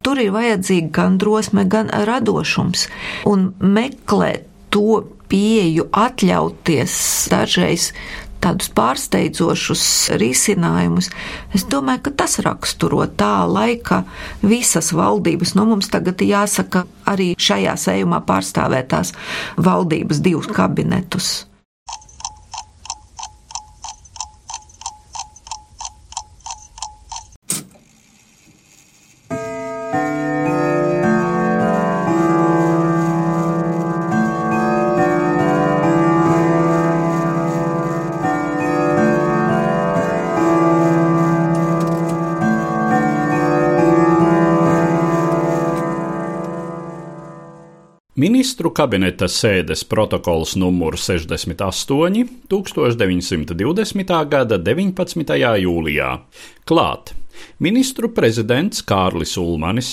Tur 0.03 0.19
ir 0.19 0.33
vajadzīga 0.35 0.91
gan 0.95 1.19
drosme, 1.21 1.67
gan 1.67 1.91
radošums 1.91 2.87
un 3.29 3.51
meklēt 3.59 4.49
to 4.73 5.03
pieeju, 5.33 5.87
atļauties 5.93 6.93
dažreiz 7.31 7.89
tādus 8.43 8.69
pārsteidzošus 8.75 9.85
risinājumus. 10.21 11.09
Es 11.55 11.65
domāju, 11.69 12.05
ka 12.07 12.15
tas 12.23 12.37
raksturo 12.43 13.05
tā 13.07 13.45
laika 13.49 14.03
visas 14.43 14.91
valdības. 14.95 15.55
Nu, 15.57 15.67
mums 15.69 15.91
tagad 15.93 16.21
jāsaka 16.23 16.85
arī 17.09 17.33
šajā 17.39 17.77
sējumā 17.85 18.23
pārstāvētās 18.27 19.15
valdības 19.63 20.21
divus 20.23 20.51
kabinetus. 20.53 21.33
Ministru 48.23 48.69
kabineta 48.71 49.27
sēdes 49.27 49.81
protokols 49.89 50.53
numur 50.55 50.95
68 50.95 52.29
1920. 52.47 54.13
gada 54.31 54.59
19. 54.61 55.33
jūlijā. 55.59 56.11
Klāt 56.69 57.11
ministru 57.59 58.13
prezidents 58.15 58.85
Kārlis 58.87 59.33
Ulmanis, 59.41 59.89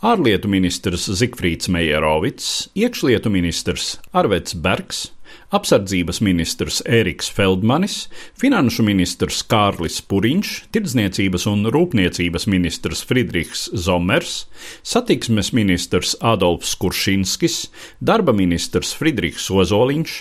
ārlietu 0.00 0.48
ministrs 0.48 1.04
Zikfrīds 1.20 1.68
Mejerovics, 1.68 2.70
iekšlietu 2.78 3.34
ministrs 3.34 3.98
Arvets 4.16 4.56
Bergs, 4.56 5.10
apsardzības 5.54 6.18
ministrs 6.24 6.80
Ēriks 6.90 7.28
Feldmanis, 7.30 8.06
finanšu 8.40 8.82
ministrs 8.86 9.44
Kārlis 9.46 10.00
Puriņš, 10.02 10.52
tirdzniecības 10.74 11.46
un 11.50 11.68
rūpniecības 11.70 12.48
ministrs 12.50 13.04
Friedrichs 13.06 13.66
Zomers, 13.70 14.46
satiksmes 14.82 15.52
ministrs 15.54 16.16
Adolfs 16.20 16.74
Kuršinskis, 16.80 17.58
darba 18.02 18.34
ministrs 18.36 18.90
Friedrichs 18.98 19.46
Ozoliņš, 19.52 20.16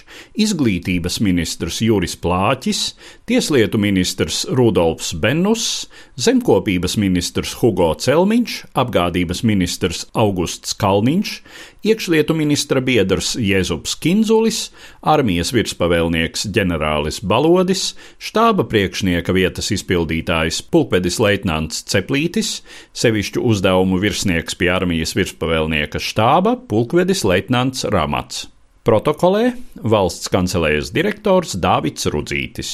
izglītības 0.45 1.19
ministrs 1.25 1.81
Juris 1.81 2.13
Plāķis, 2.21 2.83
tieslietu 3.25 3.81
ministrs 3.81 4.43
Rudolfs 4.45 5.15
Bennus, 5.17 5.87
zemkopības 6.21 6.99
ministrs 7.01 7.55
Hugo 7.61 7.91
Celmiņš, 7.97 8.61
apgādības 8.77 9.41
ministrs 9.47 10.05
Augusts 10.13 10.77
Kalniņš, 10.77 11.39
iekšlietu 11.85 12.35
ministra 12.37 12.81
biedrs 12.81 13.35
Jēzubs 13.37 13.93
Kinzulis, 14.01 14.71
armijas 15.05 15.51
virspavēlnieks 15.55 16.47
ģenerālis 16.55 17.21
Balodis, 17.21 17.91
štāba 18.17 18.65
priekšnieka 18.71 19.35
vietas 19.35 19.69
izpildītājs 19.75 20.63
pulkvedis 20.73 21.19
leitnants 21.21 21.83
Ceplītis, 21.91 22.57
sevišķu 22.97 23.45
uzdevumu 23.45 24.01
virsnieks 24.01 24.57
pie 24.57 24.71
armijas 24.73 25.15
virspavēlnieka 25.17 26.01
štāba 26.01 26.57
pulkvedis 26.69 27.23
leitnants 27.27 27.85
Ramats. 27.93 28.47
Protokolē 28.85 29.53
valsts 29.81 30.29
kancelējas 30.33 30.91
direktors 30.93 31.55
Dāvids 31.57 32.05
Rudzītis. 32.13 32.73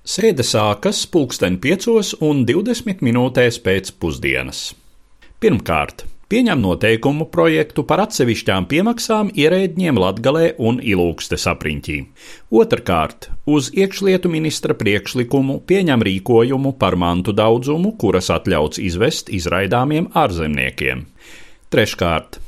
Sēde 0.00 0.42
sākas 0.46 1.04
pulksten 1.06 1.60
5 1.62 2.16
un 2.24 2.46
20 2.48 3.04
minūtēs 3.04 3.60
pēc 3.62 3.92
pusdienas. 4.00 4.70
Pirmkārt, 5.38 6.06
pieņem 6.30 6.60
noteikumu 6.62 7.26
projektu 7.34 7.82
par 7.86 8.04
atsevišķām 8.06 8.68
piemaksām 8.70 9.32
ierēdņiem 9.34 9.98
Latgalē 9.98 10.44
un 10.62 10.78
Ilūgstes 10.78 11.48
apriņķī. 11.50 11.96
Otrakārt, 12.54 13.30
uz 13.50 13.72
iekšlietu 13.74 14.30
ministra 14.32 14.76
priekšlikumu 14.78 15.60
pieņem 15.66 16.06
rīkojumu 16.06 16.76
par 16.78 16.96
mantu 17.00 17.34
daudzumu, 17.34 17.96
kuras 17.98 18.30
atļauts 18.30 18.78
izvest 18.78 19.32
izraidāmiem 19.34 20.12
ārzemniekiem. 20.14 21.08
Treškārt, 21.70 22.38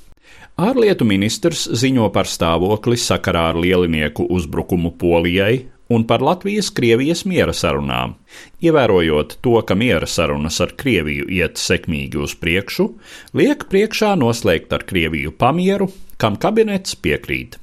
Ārlietu 0.62 1.06
ministrs 1.08 1.64
ziņo 1.80 2.10
par 2.12 2.28
stāvokli 2.28 2.98
sakarā 3.00 3.48
ar 3.50 3.58
lielinieku 3.58 4.26
uzbrukumu 4.36 4.92
Polijai, 5.00 5.71
un 5.92 6.06
par 6.08 6.24
Latvijas-Krievijas 6.24 7.24
miera 7.28 7.54
sarunām. 7.56 8.16
Ievērojot 8.64 9.38
to, 9.44 9.58
ka 9.68 9.76
miera 9.78 10.08
sarunas 10.08 10.60
ar 10.64 10.72
Krieviju 10.78 11.28
iet 11.28 11.60
sekmīgi 11.60 12.22
uz 12.24 12.36
priekšu, 12.40 12.88
liek 13.36 13.68
priekšā 13.72 14.14
noslēgt 14.20 14.72
ar 14.72 14.86
Krieviju 14.88 15.34
pamieru, 15.36 15.90
kam 16.16 16.40
kabinets 16.40 16.96
piekrīt. 16.96 17.58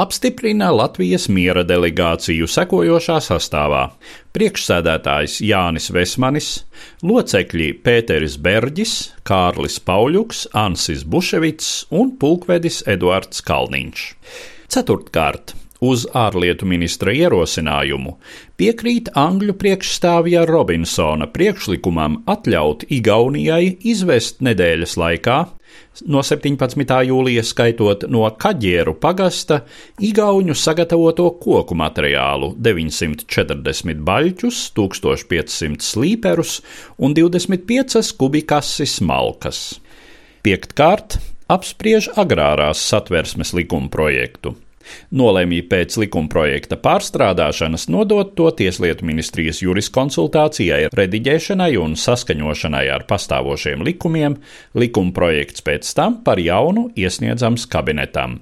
Apstiprina 0.00 0.70
Latvijas 0.72 1.26
miera 1.28 1.60
delegāciju 1.66 2.46
sekojošā 2.48 3.18
sastāvā- 3.20 3.82
priekšsēdētājs 4.34 5.40
Jānis 5.44 5.90
Vesmanis, 5.92 6.48
locekļi 7.02 7.82
Pēteris 7.82 8.38
Berģis, 8.38 8.94
Kārlis 9.26 9.80
Pauļuks, 9.80 10.46
Ansis 10.54 11.02
Buševits 11.04 11.86
un 11.90 12.16
pulkvedis 12.16 12.82
Eduards 12.86 13.42
Kalniņš. 13.42 14.14
Ceturtkārt, 14.70 15.54
uz 15.80 16.04
ārlietu 16.16 16.68
ministra 16.68 17.12
ierosinājumu 17.16 18.16
piekrīt 18.60 19.10
Angļu 19.18 19.56
priekšstāvja 19.60 20.44
Robinsona 20.48 21.28
priekšlikumam 21.32 22.20
atļaut 22.30 22.84
Igaunijai 22.92 23.78
izvest 23.92 24.44
nedēļas 24.44 24.96
laikā 25.00 25.38
no 26.10 26.22
17. 26.24 26.94
jūlija 27.08 27.44
skaitot 27.46 28.06
no 28.12 28.24
Kaģieru 28.44 28.94
pagasta 29.00 29.62
igauņu 30.04 30.56
sagatavoto 30.56 31.28
koku 31.42 31.76
materiālu 31.78 32.52
940 32.60 34.04
baļķus, 34.06 34.62
1500 34.76 35.84
slīperus 35.84 36.60
un 36.98 37.16
25 37.16 38.14
kubikasis 38.20 39.00
malkas. 39.04 39.62
Piektkārt 40.44 41.18
apspriež 41.52 42.12
agrārās 42.20 42.80
satversmes 42.92 43.52
likuma 43.56 43.92
projektu 43.92 44.56
nolēmja 45.14 45.66
pēc 45.70 45.96
likumprojekta 46.02 46.78
pārstrādāšanas 46.80 47.88
nodot 47.92 48.34
to 48.38 48.50
Tieslietu 48.56 49.06
ministrijas 49.08 49.62
juriskonsultācijai, 49.64 50.88
rediģēšanai 50.96 51.72
un 51.80 51.96
saskaņošanai 52.00 52.86
ar 52.92 53.06
pastāvošiem 53.10 53.84
likumiem, 53.86 54.38
likumprojekts 54.74 55.66
pēc 55.66 55.94
tam 55.96 56.20
par 56.26 56.42
jaunu 56.42 56.88
iesniedzams 56.98 57.66
kabinetam. 57.70 58.40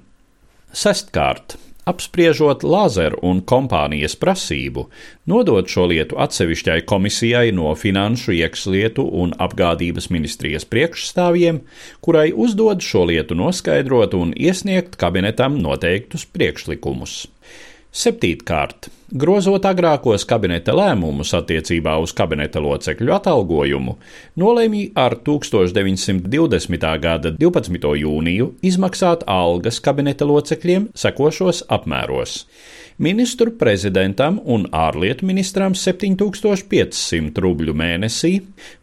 Sestkārt 0.69 1.57
apspriežot 1.89 2.63
Lāzeru 2.63 3.19
un 3.25 3.41
kompānijas 3.41 4.15
prasību 4.19 4.85
nodot 5.29 5.69
šo 5.69 5.87
lietu 5.91 6.17
atsevišķai 6.21 6.83
komisijai 6.89 7.53
no 7.55 7.71
Finanšu, 7.77 8.33
iekšlietu 8.37 9.05
un 9.23 9.33
apgādības 9.37 10.09
ministrijas 10.13 10.67
priekšstāvjiem, 10.69 11.63
kurai 12.05 12.29
uzdod 12.33 12.85
šo 12.85 13.07
lietu 13.09 13.37
noskaidrot 13.39 14.15
un 14.17 14.33
iesniegt 14.37 14.97
kabinetam 15.01 15.57
noteiktus 15.63 16.25
priekšlikumus. 16.29 17.25
Septītkārt, 17.89 18.91
grozot 19.17 19.63
agrākos 19.65 20.21
kabineta 20.29 20.75
lēmumus 20.77 21.31
attiecībā 21.33 21.95
uz 22.03 22.11
kabineta 22.13 22.61
locekļu 22.61 23.15
atalgojumu, 23.15 23.95
nolēmja 24.37 24.91
ar 24.93 25.15
1920. 25.25 26.85
gada 27.01 27.31
12. 27.33 27.89
jūniju 28.03 28.51
izmaksāt 28.61 29.25
algas 29.25 29.81
kabineta 29.81 30.29
locekļiem 30.29 30.91
sekošos 30.93 31.63
apmēros 31.65 32.43
ministru 32.99 33.53
prezidentam 33.57 34.39
un 34.43 34.65
ārlietu 34.75 35.25
ministram 35.27 35.73
7500 35.75 37.41
rubļu 37.43 37.75
mēnesī, 37.79 38.33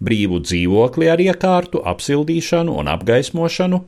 brīvu 0.01 0.41
dzīvokli 0.45 1.11
ar 1.13 1.23
iekārtu, 1.23 1.83
apsildīšanu 1.93 2.75
un 2.81 2.91
apgaismošanu, 2.93 3.83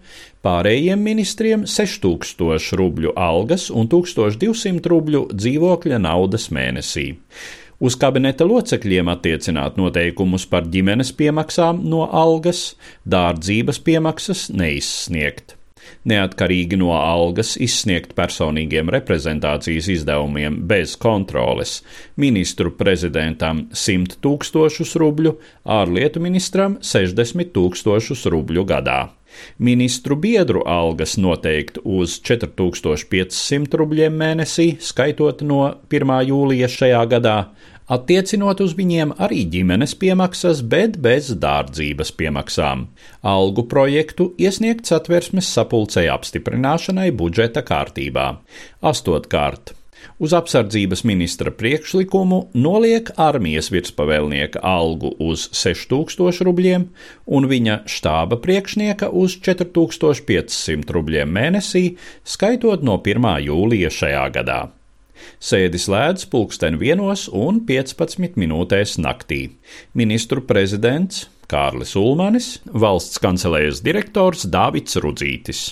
pārējiem 0.44 1.02
ministriem 1.10 1.64
6000 1.66 2.78
rubļu 2.80 3.14
algas 3.16 3.68
un 3.72 3.88
1200 3.88 4.92
rubļu 4.92 5.24
dzīvokļa 5.32 6.02
naudas 6.04 6.50
mēnesī. 6.54 7.08
Uz 7.78 7.94
kabineta 7.94 8.46
locekļiem 8.48 9.08
attiecināt 9.12 9.76
noteikumus 9.78 10.48
par 10.50 10.66
ģimenes 10.66 11.12
piemaksām 11.14 11.84
no 11.86 12.08
algas, 12.10 12.72
dārdzības 13.06 13.78
piemaksas 13.86 14.48
neizsniegt 14.50 15.57
neatkarīgi 16.08 16.78
no 16.80 16.92
algas 16.96 17.56
izsniegt 17.60 18.14
personīgiem 18.18 18.90
reprezentācijas 18.92 19.90
izdevumiem 19.98 20.60
bez 20.70 20.96
kontroles, 21.00 21.78
ministru 22.16 22.72
prezidentam 22.78 23.66
100 23.72 24.18
tūkstošus 24.24 24.96
rubļu, 25.00 25.36
ārlietu 25.78 26.22
ministram 26.24 26.78
60 26.82 27.54
tūkstošus 27.54 28.26
rubļu 28.32 28.66
gadā. 28.68 29.00
Ministru 29.58 30.16
biedru 30.16 30.62
algas 30.66 31.16
noteikt 31.20 31.78
uz 31.84 32.16
4500 32.24 33.76
rubļiem 33.80 34.14
mēnesī, 34.22 34.70
skaitot 34.80 35.44
no 35.46 35.60
1. 35.92 36.14
jūlija 36.30 36.70
šajā 36.72 37.02
gadā, 37.12 37.36
attiecinot 37.88 38.60
uz 38.64 38.74
viņiem 38.78 39.14
arī 39.24 39.42
ģimenes 39.52 39.96
piemaksas, 39.98 40.60
bet 40.62 40.98
bez 41.04 41.32
dārdzības 41.40 42.12
piemaksām. 42.20 42.86
Algu 43.24 43.64
projektu 43.70 44.32
iesniegt 44.38 44.88
satversmes 44.90 45.48
sapulcei 45.56 46.06
apstiprināšanai 46.12 47.10
budžeta 47.16 47.64
kārtībā. 47.66 48.30
Astotkārt. 48.92 49.74
Uz 50.18 50.32
apsardzības 50.34 51.04
ministra 51.06 51.50
priekšlikumu 51.54 52.38
noliek 52.54 53.10
armijas 53.18 53.70
virspavēlnieka 53.74 54.62
algu 54.66 55.12
uz 55.22 55.48
6000 55.54 56.46
rubļiem 56.46 56.88
un 57.38 57.48
viņa 57.50 57.80
štāba 57.90 58.38
priekšnieka 58.42 59.10
uz 59.10 59.38
4500 59.42 60.96
rubļiem 60.96 61.30
mēnesī, 61.38 61.84
skaitot 62.26 62.82
no 62.86 62.98
1. 63.02 63.30
jūlija 63.46 63.94
šajā 63.94 64.26
gadā. 64.38 64.60
Sēdi 65.40 65.80
slēdz 65.80 66.28
pulksten 66.32 66.78
vienos 66.80 67.26
un 67.32 67.62
15 67.68 68.38
minūtēs 68.40 68.98
naktī. 69.02 69.42
Ministru 69.98 70.44
prezidents 70.46 71.26
Kārlis 71.48 71.94
Ulmanis, 71.96 72.58
valsts 72.68 73.20
kancelējas 73.24 73.80
direktors 73.80 74.44
Dāvids 74.52 74.98
Rudzītis. 75.00 75.70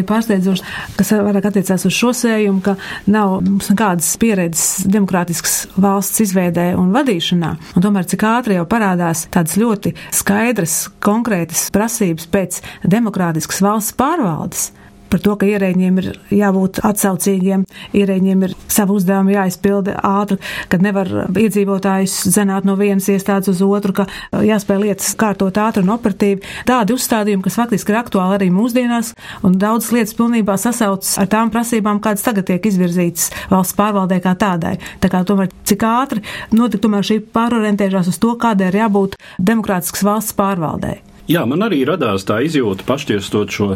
Arī 0.00 0.06
pārsteidzoši, 0.08 0.64
kas 0.96 1.10
vairāk 1.12 1.50
attiecās 1.50 1.84
uz 1.84 1.92
šo 1.92 2.14
sējumu, 2.16 2.62
ka 2.64 2.72
nav 3.12 3.34
mums 3.44 3.68
nekādas 3.68 4.08
pieredzes 4.20 4.86
demokrātiskas 4.88 5.66
valsts 5.76 6.22
izveidē 6.24 6.70
un 6.80 6.88
vadīšanā. 6.94 7.50
Un 7.76 7.84
tomēr 7.84 8.08
cik 8.08 8.24
ātri 8.24 8.56
jau 8.56 8.64
parādās 8.70 9.26
tādas 9.28 9.58
ļoti 9.60 9.92
skaidras, 10.16 10.86
konkrētas 11.04 11.68
prasības 11.74 12.30
pēc 12.32 12.62
demokrātiskas 12.88 13.60
valsts 13.66 13.98
pārvaldes 14.00 14.70
par 15.10 15.22
to, 15.24 15.34
ka 15.40 15.48
ierēģiem 15.48 15.98
ir 16.02 16.08
jābūt 16.34 16.80
atsaucīgiem, 16.86 17.64
ierēģiem 17.96 18.44
ir 18.46 18.54
savu 18.70 18.96
uzdevumu 18.98 19.34
jāizpilda 19.34 19.96
ātri, 20.06 20.38
kad 20.72 20.84
nevar 20.84 21.10
iedzīvotājus 21.28 22.16
zenāt 22.34 22.68
no 22.68 22.76
vienas 22.80 23.08
iestādes 23.12 23.50
uz 23.54 23.62
otru, 23.66 23.94
ka 24.00 24.06
jāspēj 24.46 24.82
lietas 24.84 25.12
kārtot 25.20 25.58
ātri 25.60 25.84
un 25.84 25.92
operatīvi. 25.96 26.44
Tādi 26.68 26.96
uzstādījumi, 26.96 27.44
kas 27.46 27.58
faktiski 27.60 27.94
ir 27.94 28.00
aktuāli 28.00 28.38
arī 28.38 28.50
mūsdienās, 28.54 29.12
un 29.46 29.58
daudzas 29.60 29.92
lietas 29.96 30.16
pilnībā 30.18 30.56
sasaucas 30.60 31.16
ar 31.20 31.30
tām 31.30 31.52
prasībām, 31.54 32.02
kādas 32.04 32.24
tagad 32.26 32.48
tiek 32.50 32.70
izvirzītas 32.70 33.30
valsts 33.52 33.76
pārvaldē 33.78 34.20
kā 34.24 34.36
tādai. 34.38 34.76
Tā 35.02 35.12
kā 35.12 35.24
tomēr 35.26 35.50
cik 35.68 35.86
ātri 35.86 36.24
notika 36.54 36.86
tomēr 36.86 37.06
šī 37.06 37.20
pārorientēšanās 37.34 38.10
uz 38.12 38.20
to, 38.22 38.34
kādai 38.40 38.70
ir 38.70 38.82
jābūt 38.84 39.18
demokrātiskas 39.38 40.06
valsts 40.06 40.36
pārvaldē. 40.38 40.98
Jā, 41.30 41.44
man 41.46 41.62
arī 41.62 41.84
radās 41.86 42.24
tā 42.26 42.40
izjūta, 42.42 42.82
pašķirstot 42.88 43.52
šo 43.54 43.66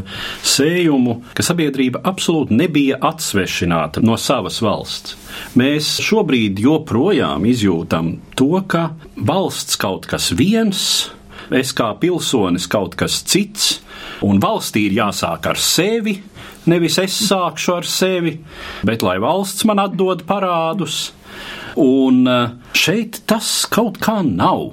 sējumu, 0.43 1.21
ka 1.39 1.45
sabiedrība 1.47 2.01
absolūti 2.03 2.57
nebija 2.59 2.97
atsvešināta 2.99 4.01
no 4.03 4.17
savas 4.19 4.57
valsts. 4.65 5.15
Mēs 5.55 5.93
šobrīd 6.03 6.59
joprojām 6.65 7.45
izjūtam 7.47 8.09
to, 8.35 8.59
ka 8.67 8.89
valsts 9.15 9.79
kaut 9.79 10.09
kas 10.11 10.33
viens, 10.35 10.81
es 11.55 11.71
kā 11.79 11.93
pilsonis 12.01 12.67
kaut 12.73 12.97
kas 12.99 13.21
cits, 13.23 13.77
un 14.27 14.43
valstī 14.43 14.89
ir 14.89 14.99
jāsāk 14.99 15.47
ar 15.53 15.61
sevi. 15.61 16.17
Nevis 16.67 16.99
es 17.05 17.21
sākšu 17.29 17.77
ar 17.77 17.87
sevi, 17.87 18.33
bet 18.83 19.07
lai 19.07 19.21
valsts 19.23 19.63
man 19.69 19.85
atdod 19.85 20.25
parādus. 20.27 21.13
Un 21.79 22.27
eh, 22.27 22.59
šeit 22.75 23.23
tas 23.31 23.61
kaut 23.71 24.03
kā 24.03 24.25
nav. 24.27 24.73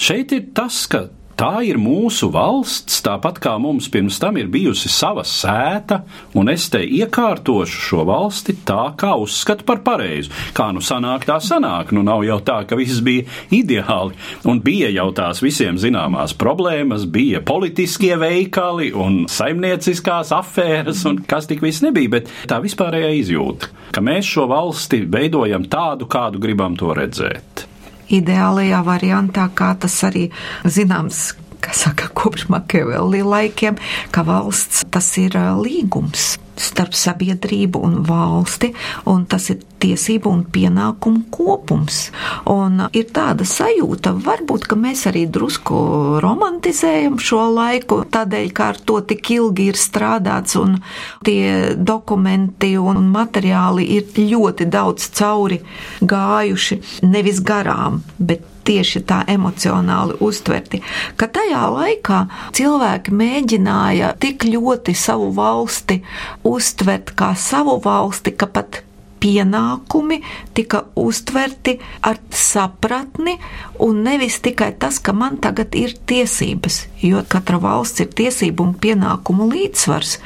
Šeit 0.00 0.32
ir 0.36 0.48
tas, 0.56 0.84
ka 0.88 1.08
Tā 1.36 1.58
ir 1.68 1.76
mūsu 1.76 2.30
valsts, 2.32 3.02
tāpat 3.04 3.36
kā 3.44 3.50
mums 3.60 3.90
pirms 3.92 4.16
tam 4.22 4.38
ir 4.40 4.46
bijusi 4.48 4.88
sava 4.88 5.20
sēta, 5.28 5.98
un 6.32 6.48
es 6.48 6.64
te 6.72 6.80
iekārtošu 6.80 7.82
šo 7.90 8.06
valsti 8.08 8.54
tā, 8.64 8.86
kā 8.96 9.10
uzskatu 9.20 9.66
par 9.68 9.82
pareizu. 9.84 10.32
Kā 10.56 10.70
nu 10.72 10.80
sanāk, 10.80 11.26
tā 11.28 11.36
sanāk. 11.44 11.92
Nu 11.92 12.00
nav 12.08 12.24
jau 12.24 12.38
tā, 12.40 12.62
ka 12.64 12.80
viss 12.80 13.04
bija 13.04 13.28
ideāli, 13.52 14.16
un 14.48 14.64
bija 14.64 14.88
jau 14.96 15.10
tās 15.20 15.44
visiem 15.44 15.76
zināmās 15.76 16.32
problēmas, 16.40 17.04
bija 17.04 17.44
politiskie 17.44 18.14
veikali 18.16 18.94
un 18.96 19.26
saimnieciskās 19.28 20.32
afēras, 20.40 21.04
un 21.04 21.20
kas 21.28 21.52
tik 21.52 21.60
viss 21.60 21.84
nebija, 21.84 22.16
bet 22.16 22.34
tā 22.48 22.64
vispārējā 22.64 23.12
izjūta, 23.20 23.74
ka 23.92 24.00
mēs 24.00 24.32
šo 24.32 24.48
valsti 24.56 25.04
veidojam 25.04 25.68
tādu, 25.68 26.08
kādu 26.08 26.40
gribam 26.40 26.80
to 26.80 26.96
redzēt 26.96 27.68
ideālajā 28.12 28.82
variantā, 28.86 29.48
kā 29.54 29.74
tas 29.80 29.98
arī 30.06 30.28
zināms. 30.64 31.34
Kā 31.60 31.72
saka, 31.74 32.10
kopš 32.14 32.46
Makaveli 32.52 33.24
laikiem, 33.26 33.78
ka 34.14 34.22
valsts 34.26 34.84
tas 34.92 35.08
ir 35.18 35.34
līgums. 35.58 36.36
Starp 36.56 36.94
sabiedrību 36.96 37.80
un 37.84 38.00
valsti, 38.06 38.72
un 39.12 39.26
tas 39.28 39.50
ir 39.52 39.62
tiesību 39.82 40.30
un 40.32 40.42
pienākumu 40.52 41.26
kopums. 41.32 42.10
Un 42.50 42.86
ir 42.96 43.08
tāda 43.14 43.46
sajūta, 43.48 44.14
varbūt, 44.24 44.66
ka 44.70 44.78
mēs 44.80 45.06
arī 45.10 45.26
drusku 45.32 45.76
romantizējam 46.24 47.20
šo 47.20 47.42
laiku, 47.56 48.00
tādēļ, 48.12 48.50
ka 48.56 48.70
ar 48.72 48.80
to 48.88 49.00
tik 49.12 49.30
ilgi 49.36 49.70
ir 49.72 49.80
strādāts, 49.80 50.56
un 50.60 50.78
tie 51.26 51.76
dokumenti 51.76 52.74
un 52.80 53.06
materiāli 53.12 53.86
ir 53.98 54.10
ļoti 54.16 54.68
daudz 54.72 55.10
cauri 55.16 55.60
gājuši, 56.00 56.82
nevis 57.06 57.42
garām, 57.44 58.02
bet 58.18 58.55
tieši 58.66 59.02
tā 59.08 59.22
emocionāli 59.30 60.18
uztverti, 60.24 60.82
ka 61.16 61.28
tajā 61.38 61.62
laikā 61.72 62.22
cilvēki 62.56 63.14
mēģināja 63.22 64.14
tik 64.22 64.48
ļoti 64.50 64.96
savu 64.96 65.30
valsti 65.36 66.00
uztvert 66.46 67.14
kā 67.18 67.32
savu 67.38 67.78
valsti, 67.84 68.34
ka 68.36 68.50
pat 68.50 68.82
pienākumi 69.20 70.20
tika 70.56 70.82
uztverti 70.98 71.76
ar 72.06 72.18
sapratni, 72.30 73.36
un 73.82 74.02
nevis 74.06 74.38
tikai 74.44 74.72
tas, 74.80 74.98
ka 75.00 75.14
man 75.16 75.38
tagad 75.42 75.76
ir 75.78 75.94
tiesības, 76.08 76.80
jo 77.04 77.22
katra 77.28 77.60
valsts 77.62 78.04
ir 78.04 78.10
tiesību 78.16 78.66
un 78.66 78.74
pienākumu 78.80 79.48
līdzsvars. 79.52 80.16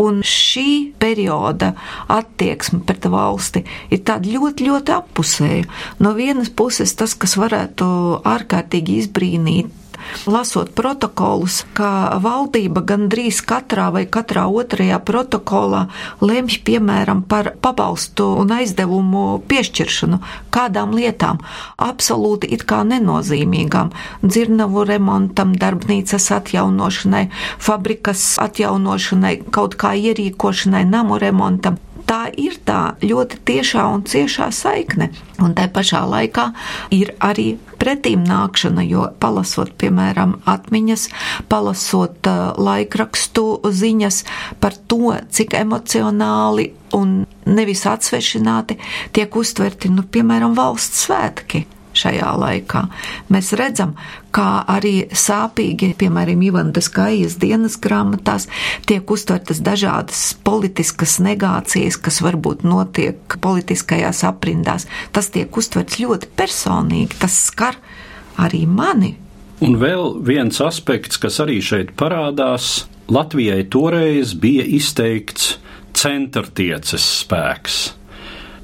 Un 0.00 0.22
šī 0.26 0.92
perioda 1.00 1.72
attieksme 2.10 2.82
pret 2.86 3.08
valsti 3.10 3.64
ir 3.90 4.04
tāda 4.06 4.30
ļoti, 4.30 4.70
ļoti 4.70 4.96
appusēja. 4.96 5.68
No 6.02 6.14
vienas 6.18 6.50
puses 6.50 6.94
tas, 6.98 7.14
kas 7.18 7.36
varētu 7.40 7.90
ārkārtīgi 8.28 9.00
izbrīnīt 9.04 9.76
lasot 10.26 10.72
protokolus, 10.76 11.64
ka 11.74 12.18
valdība 12.22 12.82
gandrīz 12.86 13.40
katrā 13.46 13.90
vai 13.94 14.04
katrā 14.06 14.46
otrajā 14.48 15.00
protokolā 15.04 15.86
lemj 16.20 16.60
piemēram 16.66 17.22
par 17.28 17.52
pabalstu 17.62 18.28
un 18.42 18.54
aizdevumu 18.56 19.40
piešķiršanu 19.50 20.20
kādām 20.54 20.94
lietām, 20.96 21.40
absolūti 21.78 22.50
it 22.54 22.64
kā 22.68 22.82
nenozīmīgām- 22.86 23.92
dzirnavu 24.30 24.86
remontam, 24.86 25.54
darbnīcas 25.54 26.30
atjaunošanai, 26.38 27.28
fabrikas 27.58 28.36
atjaunošanai, 28.40 29.50
kaut 29.50 29.76
kā 29.76 29.94
ierīkošanai, 29.94 30.84
namu 30.84 31.18
remontam 31.18 31.78
tā 32.10 32.26
ir 32.34 32.58
tā 32.66 32.96
ļoti 33.04 33.40
tiešā 33.46 33.86
un 33.94 34.02
ciešā 34.08 34.50
saikne. 34.54 35.10
Un 35.40 35.54
tai 35.56 35.68
pašā 35.72 36.02
laikā 36.10 36.50
ir 36.94 37.14
arī 37.22 37.54
pretīm 37.80 38.26
nākšana, 38.28 38.84
jo 38.84 39.06
palasot, 39.22 39.72
piemēram, 39.80 40.36
atmiņas, 40.50 41.06
palasot 41.48 42.28
uh, 42.28 42.40
laikrakstu 42.60 43.46
ziņas 43.64 44.22
par 44.60 44.76
to, 44.90 45.14
cik 45.30 45.56
emocionāli 45.62 46.70
un 46.98 47.22
nevis 47.48 47.86
atsvešināti 47.88 48.76
tiek 49.16 49.36
uztverti, 49.36 49.92
nu, 49.94 50.04
piemēram, 50.04 50.56
valsts 50.58 51.06
svētki 51.06 51.64
šajā 51.96 52.30
laikā. 52.40 52.84
Mēs 53.32 53.52
redzam, 53.58 53.94
kā 54.34 54.62
arī 54.70 55.08
sāpīgi, 55.10 55.92
piemēram, 56.00 56.42
Ivandas 56.46 56.90
Kaijas 56.92 57.38
dienas 57.42 57.78
grāmatās 57.82 58.46
tiek 58.88 59.10
uztvertas 59.10 59.62
dažādas 59.64 60.22
politiskas 60.46 61.18
negācijas, 61.22 61.98
kas 62.00 62.20
varbūt 62.24 62.64
notiek 62.66 63.38
politiskajās 63.42 64.22
aprindās. 64.28 64.86
Tas 65.12 65.30
tiek 65.34 65.50
uztverts 65.56 66.00
ļoti 66.02 66.30
personīgi, 66.38 67.18
tas 67.20 67.36
skar 67.50 67.78
arī 68.40 68.64
mani. 68.66 69.16
Un 69.60 69.76
vēl 69.76 70.22
viens 70.24 70.56
aspekts, 70.64 71.20
kas 71.20 71.36
arī 71.42 71.60
šeit 71.64 71.92
parādās, 71.98 72.86
Latvijai 73.10 73.64
toreiz 73.66 74.36
bija 74.38 74.62
izteikts 74.62 75.56
centrtieces 75.98 77.02
spēks 77.24 77.80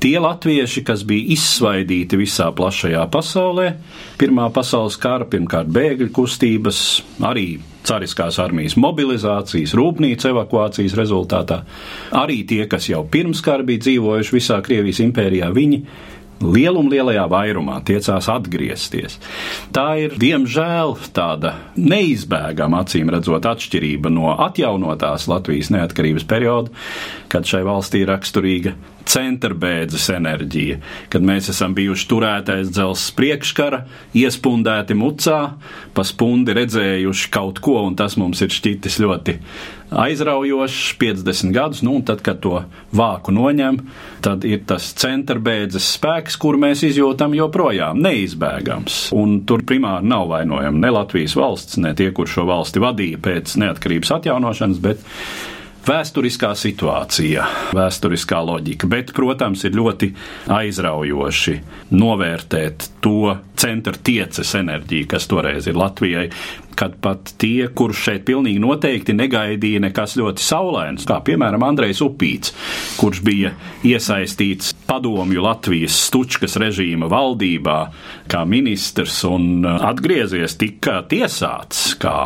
tie 0.06 0.22
latvieši, 0.22 0.86
kas 0.86 1.02
bija 1.08 1.34
izsvaidīti 1.34 2.22
visā 2.22 2.52
plašajā 2.54 3.02
pasaulē, 3.10 3.72
Pirmā 4.16 4.46
pasaules 4.48 4.94
kara, 4.96 5.26
pirmkārt 5.28 5.68
bēgļu 5.68 6.08
kustības, 6.16 6.78
arī 7.28 7.58
cariskās 7.84 8.38
armijas 8.40 8.78
mobilizācijas, 8.80 9.74
rūpnīcu 9.76 10.30
evakuācijas 10.30 10.96
rezultātā, 10.96 11.60
arī 12.16 12.40
tie, 12.48 12.62
kas 12.70 12.88
jau 12.88 13.02
pirms 13.12 13.44
kara 13.44 13.66
bija 13.66 13.84
dzīvojuši 13.84 14.36
visā 14.38 14.56
Krievijas 14.64 15.02
impērijā, 15.04 15.50
viņi 15.52 15.82
lielum 16.40 16.88
lielajā 16.92 17.26
vairumā 17.28 17.76
tiecās 17.84 18.30
atgriezties. 18.32 19.20
Tā 19.76 19.86
ir, 20.06 20.16
diemžēl, 20.20 20.96
tāda 21.16 21.52
neizbēgama, 21.76 22.86
acīm 22.86 23.12
redzot, 23.12 23.44
atšķirība 23.52 24.16
no 24.16 24.32
atjaunotās 24.48 25.28
Latvijas 25.28 25.74
neatkarības 25.76 26.24
perioda, 26.28 26.72
kad 27.32 27.44
šai 27.48 27.66
valstī 27.68 28.06
raksturīga 28.08 28.72
centrbēdzes 29.10 30.08
enerģija, 30.16 30.80
kad 31.12 31.24
mēs 31.26 31.50
esam 31.52 31.74
bijuši 31.76 32.08
turētais 32.10 32.72
dzelzs 32.72 33.08
priekškara, 33.16 33.84
iespundēti 34.18 34.96
mucā, 34.98 35.40
pa 35.94 36.06
spundi 36.06 36.56
redzējuši 36.56 37.32
kaut 37.34 37.62
ko, 37.64 37.80
un 37.86 37.96
tas 37.98 38.18
mums 38.20 38.42
ir 38.44 38.52
šķitis 38.52 39.00
ļoti 39.04 39.38
aizraujošs, 39.90 40.96
50 40.98 41.52
gadus, 41.54 41.82
nu, 41.82 41.94
un 41.98 42.04
tad, 42.06 42.22
kad 42.26 42.40
to 42.42 42.58
vāku 42.96 43.34
noņem, 43.34 43.78
tad 44.24 44.44
ir 44.48 44.64
tas 44.66 44.88
centrbēdzes 44.98 45.92
spēks, 45.96 46.38
kur 46.42 46.58
mēs 46.60 46.82
izjūtam 46.88 47.36
joprojām 47.38 48.00
neizbēgams. 48.02 48.98
Un 49.16 49.40
tur 49.46 49.62
primāri 49.66 50.10
nav 50.10 50.26
vainojama 50.32 50.82
ne 50.82 50.94
Latvijas 50.98 51.36
valsts, 51.38 51.78
ne 51.82 51.94
tie, 51.98 52.10
kur 52.16 52.30
šo 52.30 52.48
valsti 52.50 52.82
vadīja 52.82 53.22
pēc 53.22 53.58
neatkarības 53.62 54.16
atjaunošanas, 54.18 54.82
bet 54.82 55.06
vēsturiskā 55.86 56.50
situācija, 56.58 57.46
vēsturiskā 57.76 58.40
loģika. 58.46 58.88
Bet, 58.90 59.12
protams, 59.16 59.64
ir 59.66 59.76
ļoti 59.78 60.10
aizraujoši 60.52 61.56
novērtēt 61.94 62.88
to 63.04 63.36
centra 63.56 63.94
tieces 63.94 64.54
enerģiju, 64.58 65.08
kas 65.14 65.28
toreiz 65.30 65.68
ir 65.70 65.78
Latvijai 65.78 66.26
kad 66.76 66.96
pat 67.02 67.32
tie, 67.40 67.68
kurus 67.74 68.00
šeit 68.06 68.26
pilnīgi 68.28 68.60
noteikti 68.62 69.16
negaidīja 69.16 69.82
nekas 69.86 70.16
ļoti 70.20 70.44
saulains, 70.44 71.06
kā 71.08 71.18
piemēram 71.24 71.64
Andrejs 71.66 72.02
Upīts, 72.04 72.52
kurš 73.00 73.22
bija 73.26 73.54
iesaistīts 73.86 74.74
padomju 74.86 75.44
Latvijas 75.44 75.96
stučkas 76.06 76.58
režīma 76.60 77.08
valdībā 77.10 77.78
kā 78.30 78.44
ministrs 78.48 79.22
un 79.28 79.64
uh, 79.64 79.80
atgriezies 79.88 80.58
tika 80.60 81.00
tiesāts 81.08 81.94
kā 82.00 82.16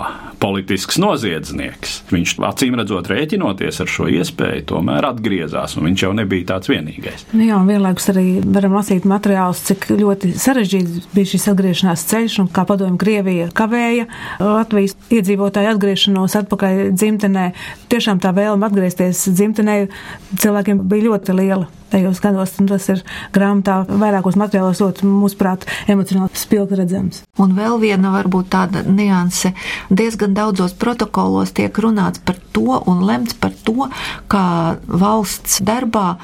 politisks 0.41 0.97
noziedznieks. 1.01 1.97
Viņš 2.11 2.37
acīm 2.49 2.77
redzot 2.81 3.11
rēķinoties 3.11 3.83
ar 3.85 3.91
šo 3.91 4.09
iespēju, 4.11 4.65
tomēr 4.73 5.07
atgriezās, 5.11 5.77
un 5.77 5.91
viņš 5.91 6.05
jau 6.07 6.13
nebija 6.17 6.49
tāds 6.55 6.71
vienīgais. 6.73 7.27
Nu 7.37 7.45
jā, 7.45 7.59
vienlaikus 7.69 8.09
arī 8.13 8.27
varam 8.45 8.79
lasīt 8.79 9.09
materiālus, 9.09 9.63
cik 9.69 9.91
ļoti 9.93 10.33
sarežģīts 10.41 11.11
bija 11.15 11.33
šis 11.35 11.49
atgriešanās 11.53 12.07
ceļš, 12.11 12.39
un 12.45 12.51
kā 12.57 12.65
padomju 12.69 13.01
Krievija 13.01 13.51
kavēja 13.57 14.09
Latvijas 14.41 14.97
iedzīvotāju 15.13 15.75
atgriešanos 15.75 16.37
atpakaļ 16.41 16.87
dzimtenē. 16.97 17.51
Tiešām 17.93 18.23
tā 18.23 18.33
vēlme 18.37 18.71
atgriezties 18.71 19.27
dzimtenē 19.35 19.83
cilvēkiem 20.41 20.81
bija 20.89 21.11
ļoti 21.11 21.37
liela 21.37 21.69
tajos 21.91 22.21
gados, 22.23 22.53
un 22.63 22.69
tas 22.71 22.87
ir 22.93 23.03
grāmatā 23.35 23.81
vairākos 23.89 24.39
materiālos 24.39 24.81
ļoti, 24.83 25.09
mūsuprāt, 25.11 25.67
emocionāli 25.91 26.39
spilgti 26.39 26.79
redzams. 26.79 27.25
Un 27.43 27.57
vēl 27.59 27.81
viena 27.83 28.13
varbūt 28.15 28.51
tāda 28.55 28.85
nianse. 28.87 29.53
Diezgan 29.91 30.37
daudzos 30.37 30.77
protokolos 30.79 31.53
tiek 31.57 31.83
runāts 31.83 32.23
par 32.23 32.39
to 32.55 32.79
un 32.87 33.03
lemts 33.09 33.35
par 33.35 33.57
to, 33.67 33.91
kā 34.31 34.45
valsts 34.87 35.59
darbā 35.67 36.15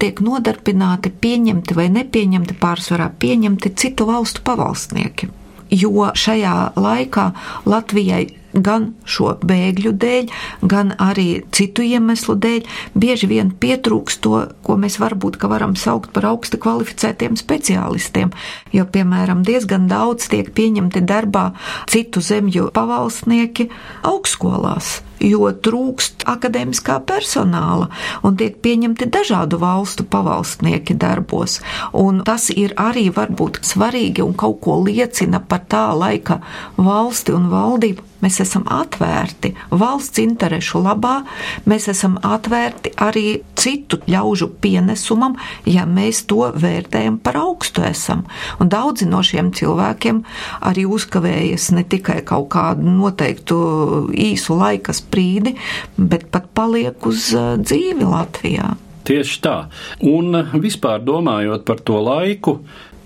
tiek 0.00 0.20
nodarbināti, 0.22 1.10
pieņemti 1.10 1.74
vai 1.76 1.88
nepieņemti, 1.90 2.60
pārsvarā 2.60 3.10
pieņemti 3.18 3.74
citu 3.80 4.06
valstu 4.08 4.44
pavalstnieki 4.46 5.32
jo 5.70 6.10
šajā 6.14 6.56
laikā 6.76 7.30
Latvijai 7.66 8.26
gan 8.56 8.90
šo 9.04 9.34
bēgļu 9.44 9.92
dēļ, 10.00 10.30
gan 10.68 10.94
arī 11.02 11.42
citu 11.54 11.84
iemeslu 11.84 12.36
dēļ 12.40 12.68
bieži 12.96 13.28
vien 13.30 13.52
pietrūkst 13.52 14.22
to, 14.24 14.42
ko 14.64 14.78
mēs 14.80 14.98
varbūt 15.02 15.38
varam 15.46 15.76
saukt 15.76 16.12
par 16.16 16.30
augsti 16.32 16.60
kvalificētiem 16.62 17.36
speciālistiem. 17.36 18.32
Jo, 18.72 18.86
piemēram, 18.88 19.44
diezgan 19.46 19.88
daudz 19.90 20.30
tiek 20.32 20.50
pieņemti 20.56 21.04
darbā 21.06 21.50
citu 21.90 22.24
zemju 22.24 22.70
pavalsnieki 22.74 23.68
augstskolās 24.06 25.00
jo 25.26 25.50
trūkst 25.50 26.26
akadēmiskā 26.30 26.98
personāla 27.08 27.90
un 28.26 28.36
tiek 28.40 28.58
pieņemti 28.64 29.08
dažādu 29.12 29.60
valstu 29.62 30.06
pavalstnieki 30.10 30.96
darbos. 30.98 31.60
Un 31.92 32.22
tas 32.26 32.48
ir 32.54 32.74
arī 32.80 33.08
varbūt 33.14 33.62
svarīgi 33.66 34.24
un 34.24 34.34
kaut 34.38 34.60
ko 34.64 34.80
liecina 34.86 35.42
par 35.42 35.66
tā 35.70 35.86
laika 35.96 36.40
valsti 36.76 37.34
un 37.36 37.50
valdību 37.52 38.15
Mēs 38.22 38.38
esam 38.40 38.64
atvērti 38.72 39.52
valsts 39.70 40.20
interešu 40.22 40.80
labā, 40.84 41.18
mēs 41.68 41.88
esam 41.92 42.16
atvērti 42.24 42.94
arī 43.02 43.40
citu 43.58 44.00
ļaužu 44.08 44.48
pienesumam, 44.62 45.36
ja 45.68 45.84
mēs 45.88 46.24
to 46.30 46.48
vērtējam 46.56 47.18
par 47.22 47.38
augstu 47.42 47.84
esam. 47.86 48.24
Un 48.60 48.72
daudzi 48.72 49.08
no 49.10 49.20
šiem 49.26 49.52
cilvēkiem 49.56 50.22
arī 50.70 50.86
uzkavējas 50.88 51.70
ne 51.76 51.84
tikai 51.84 52.22
kaut 52.26 52.48
kādu 52.56 52.88
noteiktu 52.88 53.60
īsu 54.12 54.56
laika 54.56 54.96
sprīdi, 54.96 55.56
bet 55.96 56.30
pat 56.32 56.48
paliek 56.56 57.06
uz 57.06 57.30
dzīvi 57.36 58.08
Latvijā. 58.08 58.74
Tieši 59.06 59.38
tā. 59.44 59.56
Un 60.02 60.34
vispār 60.58 61.04
domājot 61.06 61.62
par 61.68 61.78
to 61.86 62.00
laiku, 62.02 62.58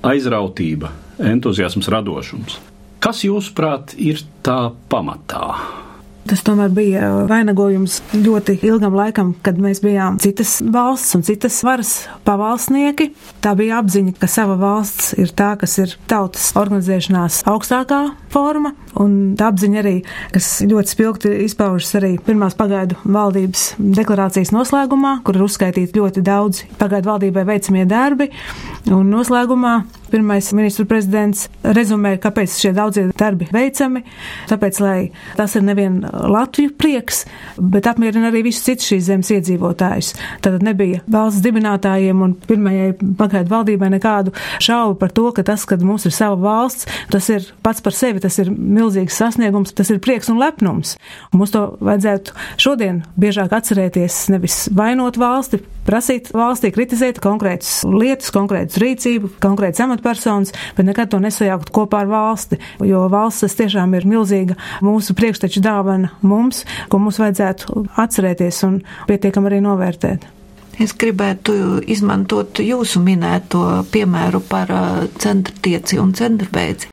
aizrautība, 0.07 0.94
entuziasms, 1.20 1.90
radošums. 1.92 2.61
Kas, 3.00 3.22
jūsuprāt, 3.24 3.94
ir 3.96 4.20
tā 4.44 4.74
pamatā? 4.92 5.54
Tas 6.28 6.42
tomēr 6.46 6.68
bija 6.70 7.06
vainagojums 7.26 7.96
ļoti 8.12 8.58
ilgam 8.68 8.92
laikam, 8.94 9.32
kad 9.42 9.56
mēs 9.58 9.80
bijām 9.82 10.18
citas 10.20 10.58
valsts 10.60 11.16
un 11.16 11.24
citas 11.26 11.56
varas 11.66 11.94
pavalsnieki. 12.28 13.08
Tā 13.42 13.54
bija 13.58 13.80
apziņa, 13.80 14.12
ka 14.20 14.28
sava 14.30 14.54
valsts 14.60 15.14
ir 15.18 15.32
tā, 15.34 15.54
kas 15.58 15.78
ir 15.80 15.96
tautas 16.10 16.50
organizēšanās 16.60 17.40
augstākā 17.50 18.02
forma, 18.30 18.74
un 19.00 19.32
tā 19.40 19.48
apziņa 19.50 19.80
arī, 19.80 19.96
kas 20.34 20.52
ļoti 20.68 20.94
spilgti 20.94 21.32
izpaužas 21.48 21.96
arī 21.98 22.12
pirmās 22.26 22.54
pagaidu 22.58 23.00
valdības 23.08 23.64
deklarācijas 23.80 24.52
noslēgumā, 24.54 25.16
kur 25.24 25.40
ir 25.40 25.48
uzskaitīti 25.48 25.98
ļoti 25.98 26.22
daudz 26.26 26.66
pagaidu 26.78 27.14
valdībai 27.14 27.48
veicamie 27.48 27.88
darbi, 27.90 28.28
un 28.92 29.08
noslēgumā 29.16 29.80
Pirmais 30.11 30.51
ministru 30.57 30.87
prezidents 30.90 31.46
rezumē, 31.62 32.16
kāpēc 32.23 32.57
šie 32.59 32.73
daudzie 32.77 33.07
darbi 33.18 33.49
veicami. 33.53 34.03
Tāpēc, 34.51 34.81
lai 34.83 34.99
tas 35.38 35.55
ir 35.59 35.64
nevien 35.66 36.01
Latviju 36.05 36.75
prieks, 36.79 37.25
bet 37.57 37.88
apmierina 37.90 38.31
arī 38.31 38.44
visus 38.49 38.64
citus 38.66 38.88
šīs 38.90 39.07
zemes 39.09 39.31
iedzīvotājus. 39.35 40.12
Tad 40.44 40.61
nebija 40.66 41.03
valsts 41.11 41.42
dibinātājiem 41.44 42.25
un 42.25 42.35
pirmajai 42.49 42.92
pagaidu 43.18 43.55
valdībai 43.55 43.90
nekādu 43.96 44.35
šaubu 44.62 44.99
par 45.01 45.14
to, 45.14 45.29
ka 45.37 45.44
tas, 45.46 45.66
kad 45.68 45.83
mums 45.87 46.07
ir 46.09 46.14
sava 46.16 46.38
valsts, 46.40 46.88
tas 47.12 47.29
ir 47.33 47.46
pats 47.64 47.83
par 47.85 47.96
sevi, 47.96 48.23
tas 48.23 48.38
ir 48.42 48.51
milzīgs 48.51 49.18
sasniegums, 49.20 49.75
tas 49.77 49.90
ir 49.92 50.01
prieks 50.03 50.31
un 50.33 50.40
lepnums. 50.42 50.96
Un 51.31 51.42
mums 51.42 51.55
to 51.55 51.66
vajadzētu 51.81 52.37
šodien 52.61 53.03
biežāk 53.20 53.55
atcerēties, 53.57 54.23
nevis 54.35 54.62
vainot 54.75 55.18
valsti, 55.20 55.61
prasīt 55.87 56.31
valstī, 56.35 56.70
kritizēt 56.75 57.20
konkrētas 57.23 57.81
lietas, 57.88 58.31
konkrētas 58.35 58.79
rīcību, 58.81 59.35
konkrētas 59.42 59.83
amatpersonas, 60.00 60.52
bet 60.76 60.86
nekad 60.86 61.10
to 61.10 61.20
nesajaukt 61.20 61.70
kopā 61.70 62.04
ar 62.04 62.10
valsti, 62.10 62.58
jo 62.80 63.06
valsts 63.10 63.44
tas 63.44 63.56
tiešām 63.58 63.94
ir 63.94 64.06
milzīga 64.08 64.56
mūsu 64.82 65.14
priekšteču 65.14 65.60
dāvana 65.60 66.10
mums, 66.22 66.64
ko 66.88 66.98
mums 66.98 67.20
vajadzētu 67.20 67.86
atcerēties 68.00 68.62
un 68.64 68.80
pietiekam 69.08 69.46
arī 69.46 69.60
novērtēt. 69.64 70.26
Es 70.80 70.94
gribētu 70.96 71.82
izmantot 71.92 72.62
jūsu 72.64 73.02
minēto 73.04 73.84
piemēru 73.92 74.40
par 74.48 74.70
centrtieci 75.20 75.98
un 76.00 76.14
centrbeidzi. 76.16 76.88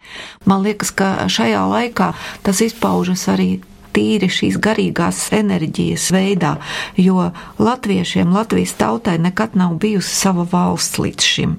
Man 0.45 0.65
liekas, 0.65 0.91
ka 0.91 1.29
šajā 1.31 1.61
laikā 1.71 2.11
tas 2.43 2.59
izpaužas 2.65 3.23
arī 3.31 3.61
tīri 3.95 4.27
šīs 4.27 4.59
garīgās 4.59 5.29
enerģijas 5.31 6.09
veidā, 6.11 6.57
jo 6.99 7.31
latviešiem, 7.57 8.35
Latvijas 8.35 8.75
tautai 8.77 9.15
nekad 9.23 9.55
nav 9.55 9.79
bijusi 9.79 10.11
sava 10.19 10.43
valsts 10.51 10.99
līdz 10.99 11.31
šim. 11.31 11.55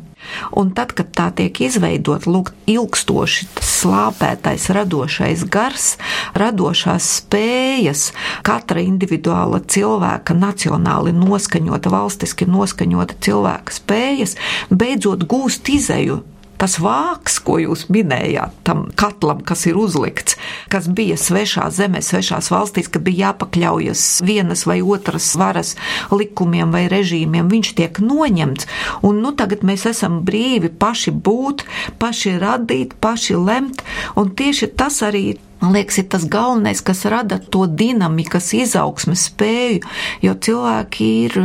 Un 0.56 0.72
tad, 0.76 0.94
kad 0.96 1.10
tā 1.16 1.28
tiek 1.34 1.60
izveidot, 1.64 2.26
lūk, 2.28 2.52
ilgstoši 2.70 3.48
slāpētais 3.64 4.68
radošais 4.74 5.44
gars, 5.52 5.90
radošās 6.38 7.10
spējas, 7.20 8.08
katra 8.46 8.82
individuāla 8.84 9.62
cilvēka, 9.66 10.36
nacionāli 10.38 11.14
noskaņota, 11.16 11.92
valstiski 11.92 12.48
noskaņota 12.48 13.18
cilvēka 13.24 13.78
spējas, 13.80 14.36
beidzot 14.70 15.28
gūst 15.30 15.70
izēju 15.72 16.22
tas 16.58 16.76
vāks, 16.82 17.38
ko 17.44 17.58
jūs 17.62 17.86
minējāt, 17.92 18.54
tam 18.66 18.86
katlam, 18.98 19.42
kas 19.46 19.64
ir 19.70 19.78
uzlikts, 19.78 20.38
kas 20.72 20.88
bija 20.90 21.16
svešā 21.20 21.68
zemē, 21.74 22.02
svešās 22.04 22.50
valstīs, 22.52 22.90
ka 22.90 23.02
bija 23.02 23.28
jāpakļaujas 23.28 24.04
vienas 24.26 24.66
vai 24.68 24.80
otras 24.82 25.30
varas 25.38 25.74
likumiem 26.10 26.74
vai 26.74 26.86
režīmiem, 26.90 27.50
viņš 27.50 27.74
tiek 27.78 28.02
noņemts. 28.02 28.68
Un 29.06 29.22
nu 29.24 29.34
tagad 29.38 29.64
mēs 29.66 29.86
esam 29.90 30.22
brīvi 30.26 30.72
paši 30.74 31.14
būt, 31.14 31.66
paši 32.02 32.38
radīt, 32.42 32.98
paši 33.02 33.38
lemt, 33.38 33.84
un 34.18 34.34
tieši 34.34 34.72
tas 34.78 35.02
arī 35.06 35.38
Man 35.58 35.72
liekas, 35.74 35.96
ir 35.98 36.06
tas 36.06 36.22
galvenais, 36.30 36.78
kas 36.86 37.02
rada 37.10 37.40
to 37.42 37.64
dinamikas 37.66 38.52
izaugsmes 38.54 39.24
spēju, 39.26 39.80
jo 40.22 40.34
cilvēki 40.46 41.08
ir 41.24 41.38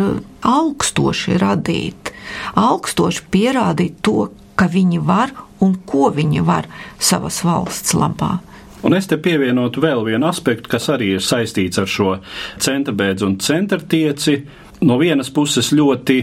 augstoši 0.46 1.40
radīti, 1.42 2.14
augstoši 2.62 3.26
pierādīt 3.34 3.98
to, 4.06 4.28
ka 4.56 4.70
viņi 4.72 5.02
var 5.04 5.34
un 5.64 5.78
ko 5.86 6.10
viņi 6.14 6.44
var 6.46 6.68
savas 7.00 7.42
valsts 7.46 7.96
labā. 7.98 8.38
Un 8.84 8.96
es 8.98 9.08
te 9.08 9.16
pievienotu 9.16 9.80
vēl 9.84 10.02
vienu 10.04 10.28
aspektu, 10.28 10.68
kas 10.74 10.90
arī 10.92 11.14
ir 11.16 11.24
saistīts 11.24 11.80
ar 11.80 11.88
šo 11.88 12.18
centrbēdzu 12.60 13.30
un 13.30 13.38
centrtieci. 13.40 14.42
No 14.84 14.98
vienas 15.00 15.30
puses 15.32 15.72
ļoti 15.72 16.18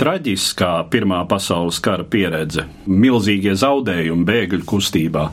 traģiskā 0.00 0.70
Pirmā 0.92 1.22
pasaules 1.28 1.78
kara 1.84 2.04
pieredze, 2.08 2.66
milzīgie 2.88 3.52
zaudējumi 3.56 4.24
bēgļu 4.28 4.64
kustībā, 4.68 5.26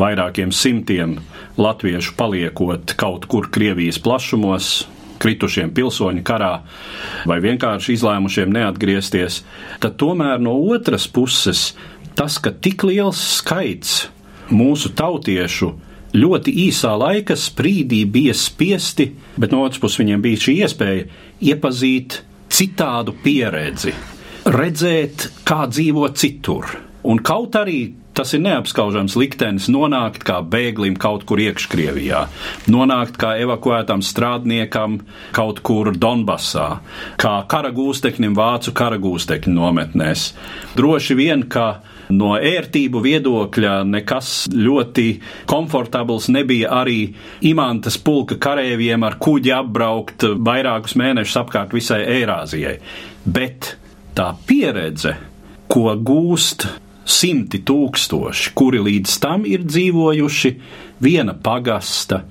vairākiem 0.00 0.52
simtiem 0.52 1.18
latviešu 1.60 2.16
paliekot 2.20 2.94
kaut 3.00 3.24
kur 3.30 3.48
Krievijas 3.52 4.00
plašumos, 4.00 4.70
kritušiem 5.20 5.72
pilsoņu 5.76 6.24
karā 6.26 6.54
vai 7.28 7.38
vienkārši 7.44 7.96
izlēmušiem 7.98 8.52
neatgriezties, 8.56 9.42
tad 9.82 9.98
tomēr 10.00 10.40
no 10.42 10.56
otras 10.72 11.06
puses 11.08 11.70
tas, 12.18 12.38
ka 12.42 12.52
tik 12.52 12.84
liels 12.88 13.20
skaits 13.38 14.08
mūsu 14.50 14.92
tautiešu 14.96 15.70
ļoti 16.16 16.54
īsā 16.66 16.94
laika 16.98 17.36
sprīdī 17.38 18.02
bija 18.10 18.34
spiesti, 18.34 19.10
bet 19.38 19.54
no 19.54 19.62
otras 19.66 19.80
puses 19.82 20.00
viņiem 20.02 20.24
bija 20.24 20.42
šī 20.46 20.56
iespēja 20.64 21.06
iepazīt 21.52 22.20
citādu 22.50 23.14
pieredzi, 23.22 23.94
redzēt, 24.50 25.28
kā 25.46 25.66
dzīvo 25.70 26.08
citur. 26.18 26.66
Un 27.06 27.22
kaut 27.24 27.56
arī 27.56 27.78
tas 28.14 28.34
ir 28.34 28.42
neapskaužams 28.44 29.16
liktenis 29.18 29.68
nonākt 29.72 30.24
kā 30.26 30.40
bēglim 30.42 30.96
kaut 31.00 31.24
kur 31.28 31.40
iekškrievijā, 31.42 32.24
nonākt 32.72 33.18
kā 33.20 33.36
evakuētam 33.44 34.02
strādniekam 34.04 35.00
kaut 35.36 35.62
kur 35.66 35.92
Donbasā, 35.94 36.68
kā 37.20 37.34
karagūsteknim 37.50 38.34
vācu 38.38 38.74
karagūstekņu 38.76 39.54
nometnēs. 39.56 40.26
Droši 40.78 41.16
vien, 41.18 41.46
ka 41.50 41.80
no 42.10 42.34
ērtību 42.36 43.02
viedokļa 43.04 43.74
nekas 43.86 44.50
ļoti 44.54 45.06
komfortabls 45.50 46.28
nebija 46.34 46.72
arī 46.80 47.00
imantas 47.46 47.98
pulka 48.02 48.38
karēviem 48.42 49.06
ar 49.06 49.18
kuģi 49.22 49.54
apbraukt 49.60 50.26
vairākus 50.50 50.96
mēnešus 50.98 51.40
apkārt 51.44 51.74
visai 51.76 52.02
Eirāzijai. 52.18 52.76
Bet 53.24 53.74
tā 54.16 54.32
pieredze, 54.46 55.14
ko 55.70 55.94
gūst 55.94 56.66
simti 57.08 57.60
tūkstoši, 57.66 58.52
kuri 58.56 58.80
līdz 58.86 59.18
tam 59.22 59.46
ir 59.48 59.64
dzīvojuši 59.66 60.54
viena 61.02 61.34
pagasta, 61.34 62.24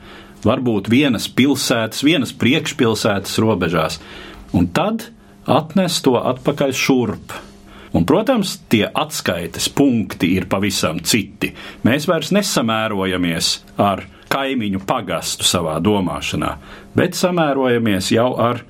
varbūt 0.46 0.90
vienas 0.92 1.28
pilsētas, 1.32 2.04
vienas 2.06 2.34
priekšpilsētas 2.36 3.40
robežās, 3.44 4.00
un 4.56 4.70
tad 4.74 5.10
atnes 5.50 6.00
to 6.06 6.16
atpakaļ 6.20 6.76
šurp. 6.76 7.36
Un, 7.90 8.04
protams, 8.06 8.60
tie 8.70 8.84
atskaites 8.86 9.66
punkti 9.74 10.36
ir 10.36 10.46
pavisam 10.50 11.00
citi. 11.02 11.50
Mēs 11.82 12.06
vairs 12.06 12.30
nesamērojamies 12.36 13.48
ar 13.82 14.04
kaimiņu 14.30 14.84
pagastu 14.86 15.48
savā 15.50 15.80
domāšanā, 15.82 16.52
bet 16.94 17.18
samērojamies 17.18 18.12
jau 18.14 18.36
ar 18.38 18.62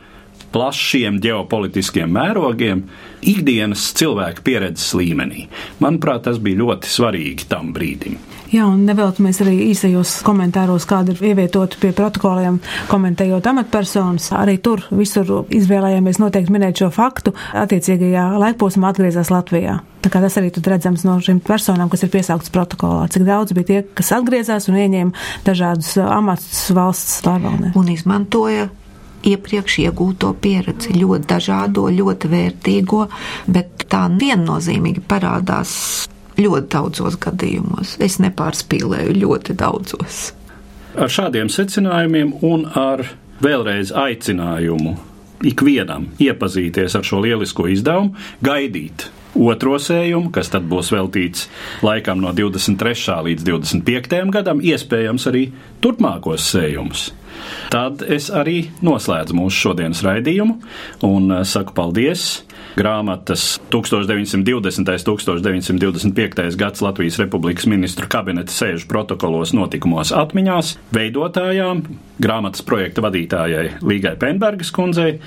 plašiem 0.53 1.19
ģeopolitiskiem 1.23 2.11
mērogiem, 2.15 2.83
ikdienas 3.21 3.89
cilvēku 3.99 4.45
pieredzes 4.47 4.93
līmenī. 4.97 5.47
Manuprāt, 5.83 6.25
tas 6.27 6.41
bija 6.41 6.63
ļoti 6.63 6.91
svarīgi 6.91 7.49
tam 7.51 7.73
brīdim. 7.75 8.19
Jā, 8.49 8.63
un 8.65 8.81
neveltamies 8.87 9.43
arī 9.43 9.59
īsajos 9.69 10.23
komentāros, 10.25 10.87
kāda 10.89 11.13
ir 11.13 11.19
ievietota 11.31 11.77
pie 11.77 11.91
protokoliem, 11.93 12.57
komentējot 12.89 13.45
amatpersonas. 13.51 14.31
Arī 14.33 14.55
tur 14.65 14.81
visur 14.89 15.43
izvēlējāmies 15.53 16.17
noteikti 16.17 16.55
minēt 16.55 16.81
šo 16.81 16.89
faktu. 16.93 17.35
Attiecīgajā 17.61 18.25
laikposmā 18.41 18.89
atgriezās 18.89 19.29
Latvijā. 19.29 19.77
Tā 20.01 20.09
kā 20.09 20.23
tas 20.23 20.39
arī 20.41 20.49
tur 20.55 20.65
redzams 20.71 21.05
no 21.05 21.19
šīm 21.21 21.43
personām, 21.45 21.91
kas 21.93 22.07
ir 22.07 22.13
piesauktas 22.13 22.49
protokolā, 22.55 23.05
cik 23.13 23.27
daudz 23.27 23.53
bija 23.53 23.69
tie, 23.69 23.79
kas 23.93 24.13
atgriezās 24.17 24.65
un 24.71 24.81
ieņēma 24.81 25.45
dažādus 25.45 25.93
amatus 26.07 26.65
valsts 26.73 27.19
pārvaldē. 27.27 27.75
Un 27.77 27.93
izmantoja 27.93 28.69
iepriekš 29.27 29.79
iegūto 29.85 30.33
pieredzi, 30.41 30.93
ļoti 30.99 31.29
dažādo, 31.29 31.87
ļoti 31.93 32.31
vērtīgo, 32.31 33.05
bet 33.51 33.85
tā 33.91 34.05
viennozīmīgi 34.13 35.03
parādās 35.09 35.73
ļoti 36.39 36.71
daudzos 36.71 37.19
gadījumos. 37.21 37.97
Es 38.03 38.19
nepārspīlēju 38.23 39.17
ļoti 39.19 39.55
daudzos. 39.59 40.29
Ar 40.99 41.11
šādiem 41.11 41.51
secinājumiem 41.53 42.33
un 42.45 42.65
ar 42.79 43.05
vēlreiz 43.43 43.93
aicinājumu 43.95 44.95
ikvienam 45.47 46.09
iepazīties 46.19 46.97
ar 46.99 47.05
šo 47.07 47.21
lielisko 47.23 47.69
izdevumu, 47.71 48.15
gaidīt 48.43 49.07
otro 49.39 49.77
sējumu, 49.81 50.33
kas 50.35 50.51
tad 50.53 50.67
būs 50.69 50.91
veltīts 50.93 51.47
laikam 51.85 52.21
no 52.23 52.33
23. 52.35 53.19
līdz 53.29 53.47
25. 53.47 54.19
gadam, 54.35 54.61
iespējams 54.61 55.29
arī 55.31 55.47
turpmākos 55.83 56.49
sējumus. 56.53 57.09
Tad 57.71 58.03
es 58.03 58.29
arī 58.33 58.65
noslēdzu 58.83 59.37
mūsu 59.37 59.69
šodienas 59.69 60.03
raidījumu 60.05 60.57
un 61.07 61.31
eh, 61.31 61.43
saku 61.47 61.75
paldies 61.77 62.43
grāmatas 62.79 63.59
1920. 63.69 64.79
un 64.79 65.79
1925. 65.79 66.55
gads 66.55 66.81
Latvijas 66.81 67.19
Republikas 67.19 67.67
ministru 67.67 68.07
kabineta 68.09 68.53
sēžu 68.53 68.87
protokolos 68.87 69.51
notikumos 69.55 70.13
atmiņās 70.15 70.77
veidotājām, 70.95 71.83
grāmatas 72.23 72.63
projekta 72.63 73.03
vadītājai 73.03 73.65
Līgai 73.83 74.15
Penbergas 74.19 74.71
kundzei 74.75 75.17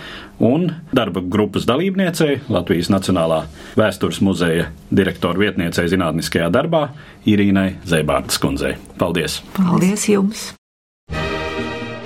un 0.41 0.71
darba 0.97 1.21
grupas 1.21 1.69
dalībniecei 1.69 2.41
Latvijas 2.53 2.89
Nacionālā 2.93 3.43
vēstures 3.77 4.23
muzeja 4.25 4.71
direktora 4.91 5.45
vietniecei 5.45 5.91
zinātniskajā 5.93 6.49
darbā 6.53 6.89
Irīnai 7.29 7.77
Zēbārdas 7.85 8.41
kundzei. 8.43 8.75
Paldies! 8.99 9.43
Paldies 9.59 10.09
jums! 10.09 10.51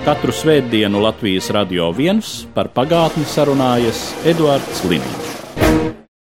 Katru 0.07 0.31
svētdienu 0.31 1.01
Latvijas 1.03 1.49
radio 1.51 1.89
viens 1.95 2.45
par 2.55 2.69
pagātni 2.71 3.27
sarunājas 3.27 4.13
Eduards 4.27 4.85
Līniņš. 4.87 5.36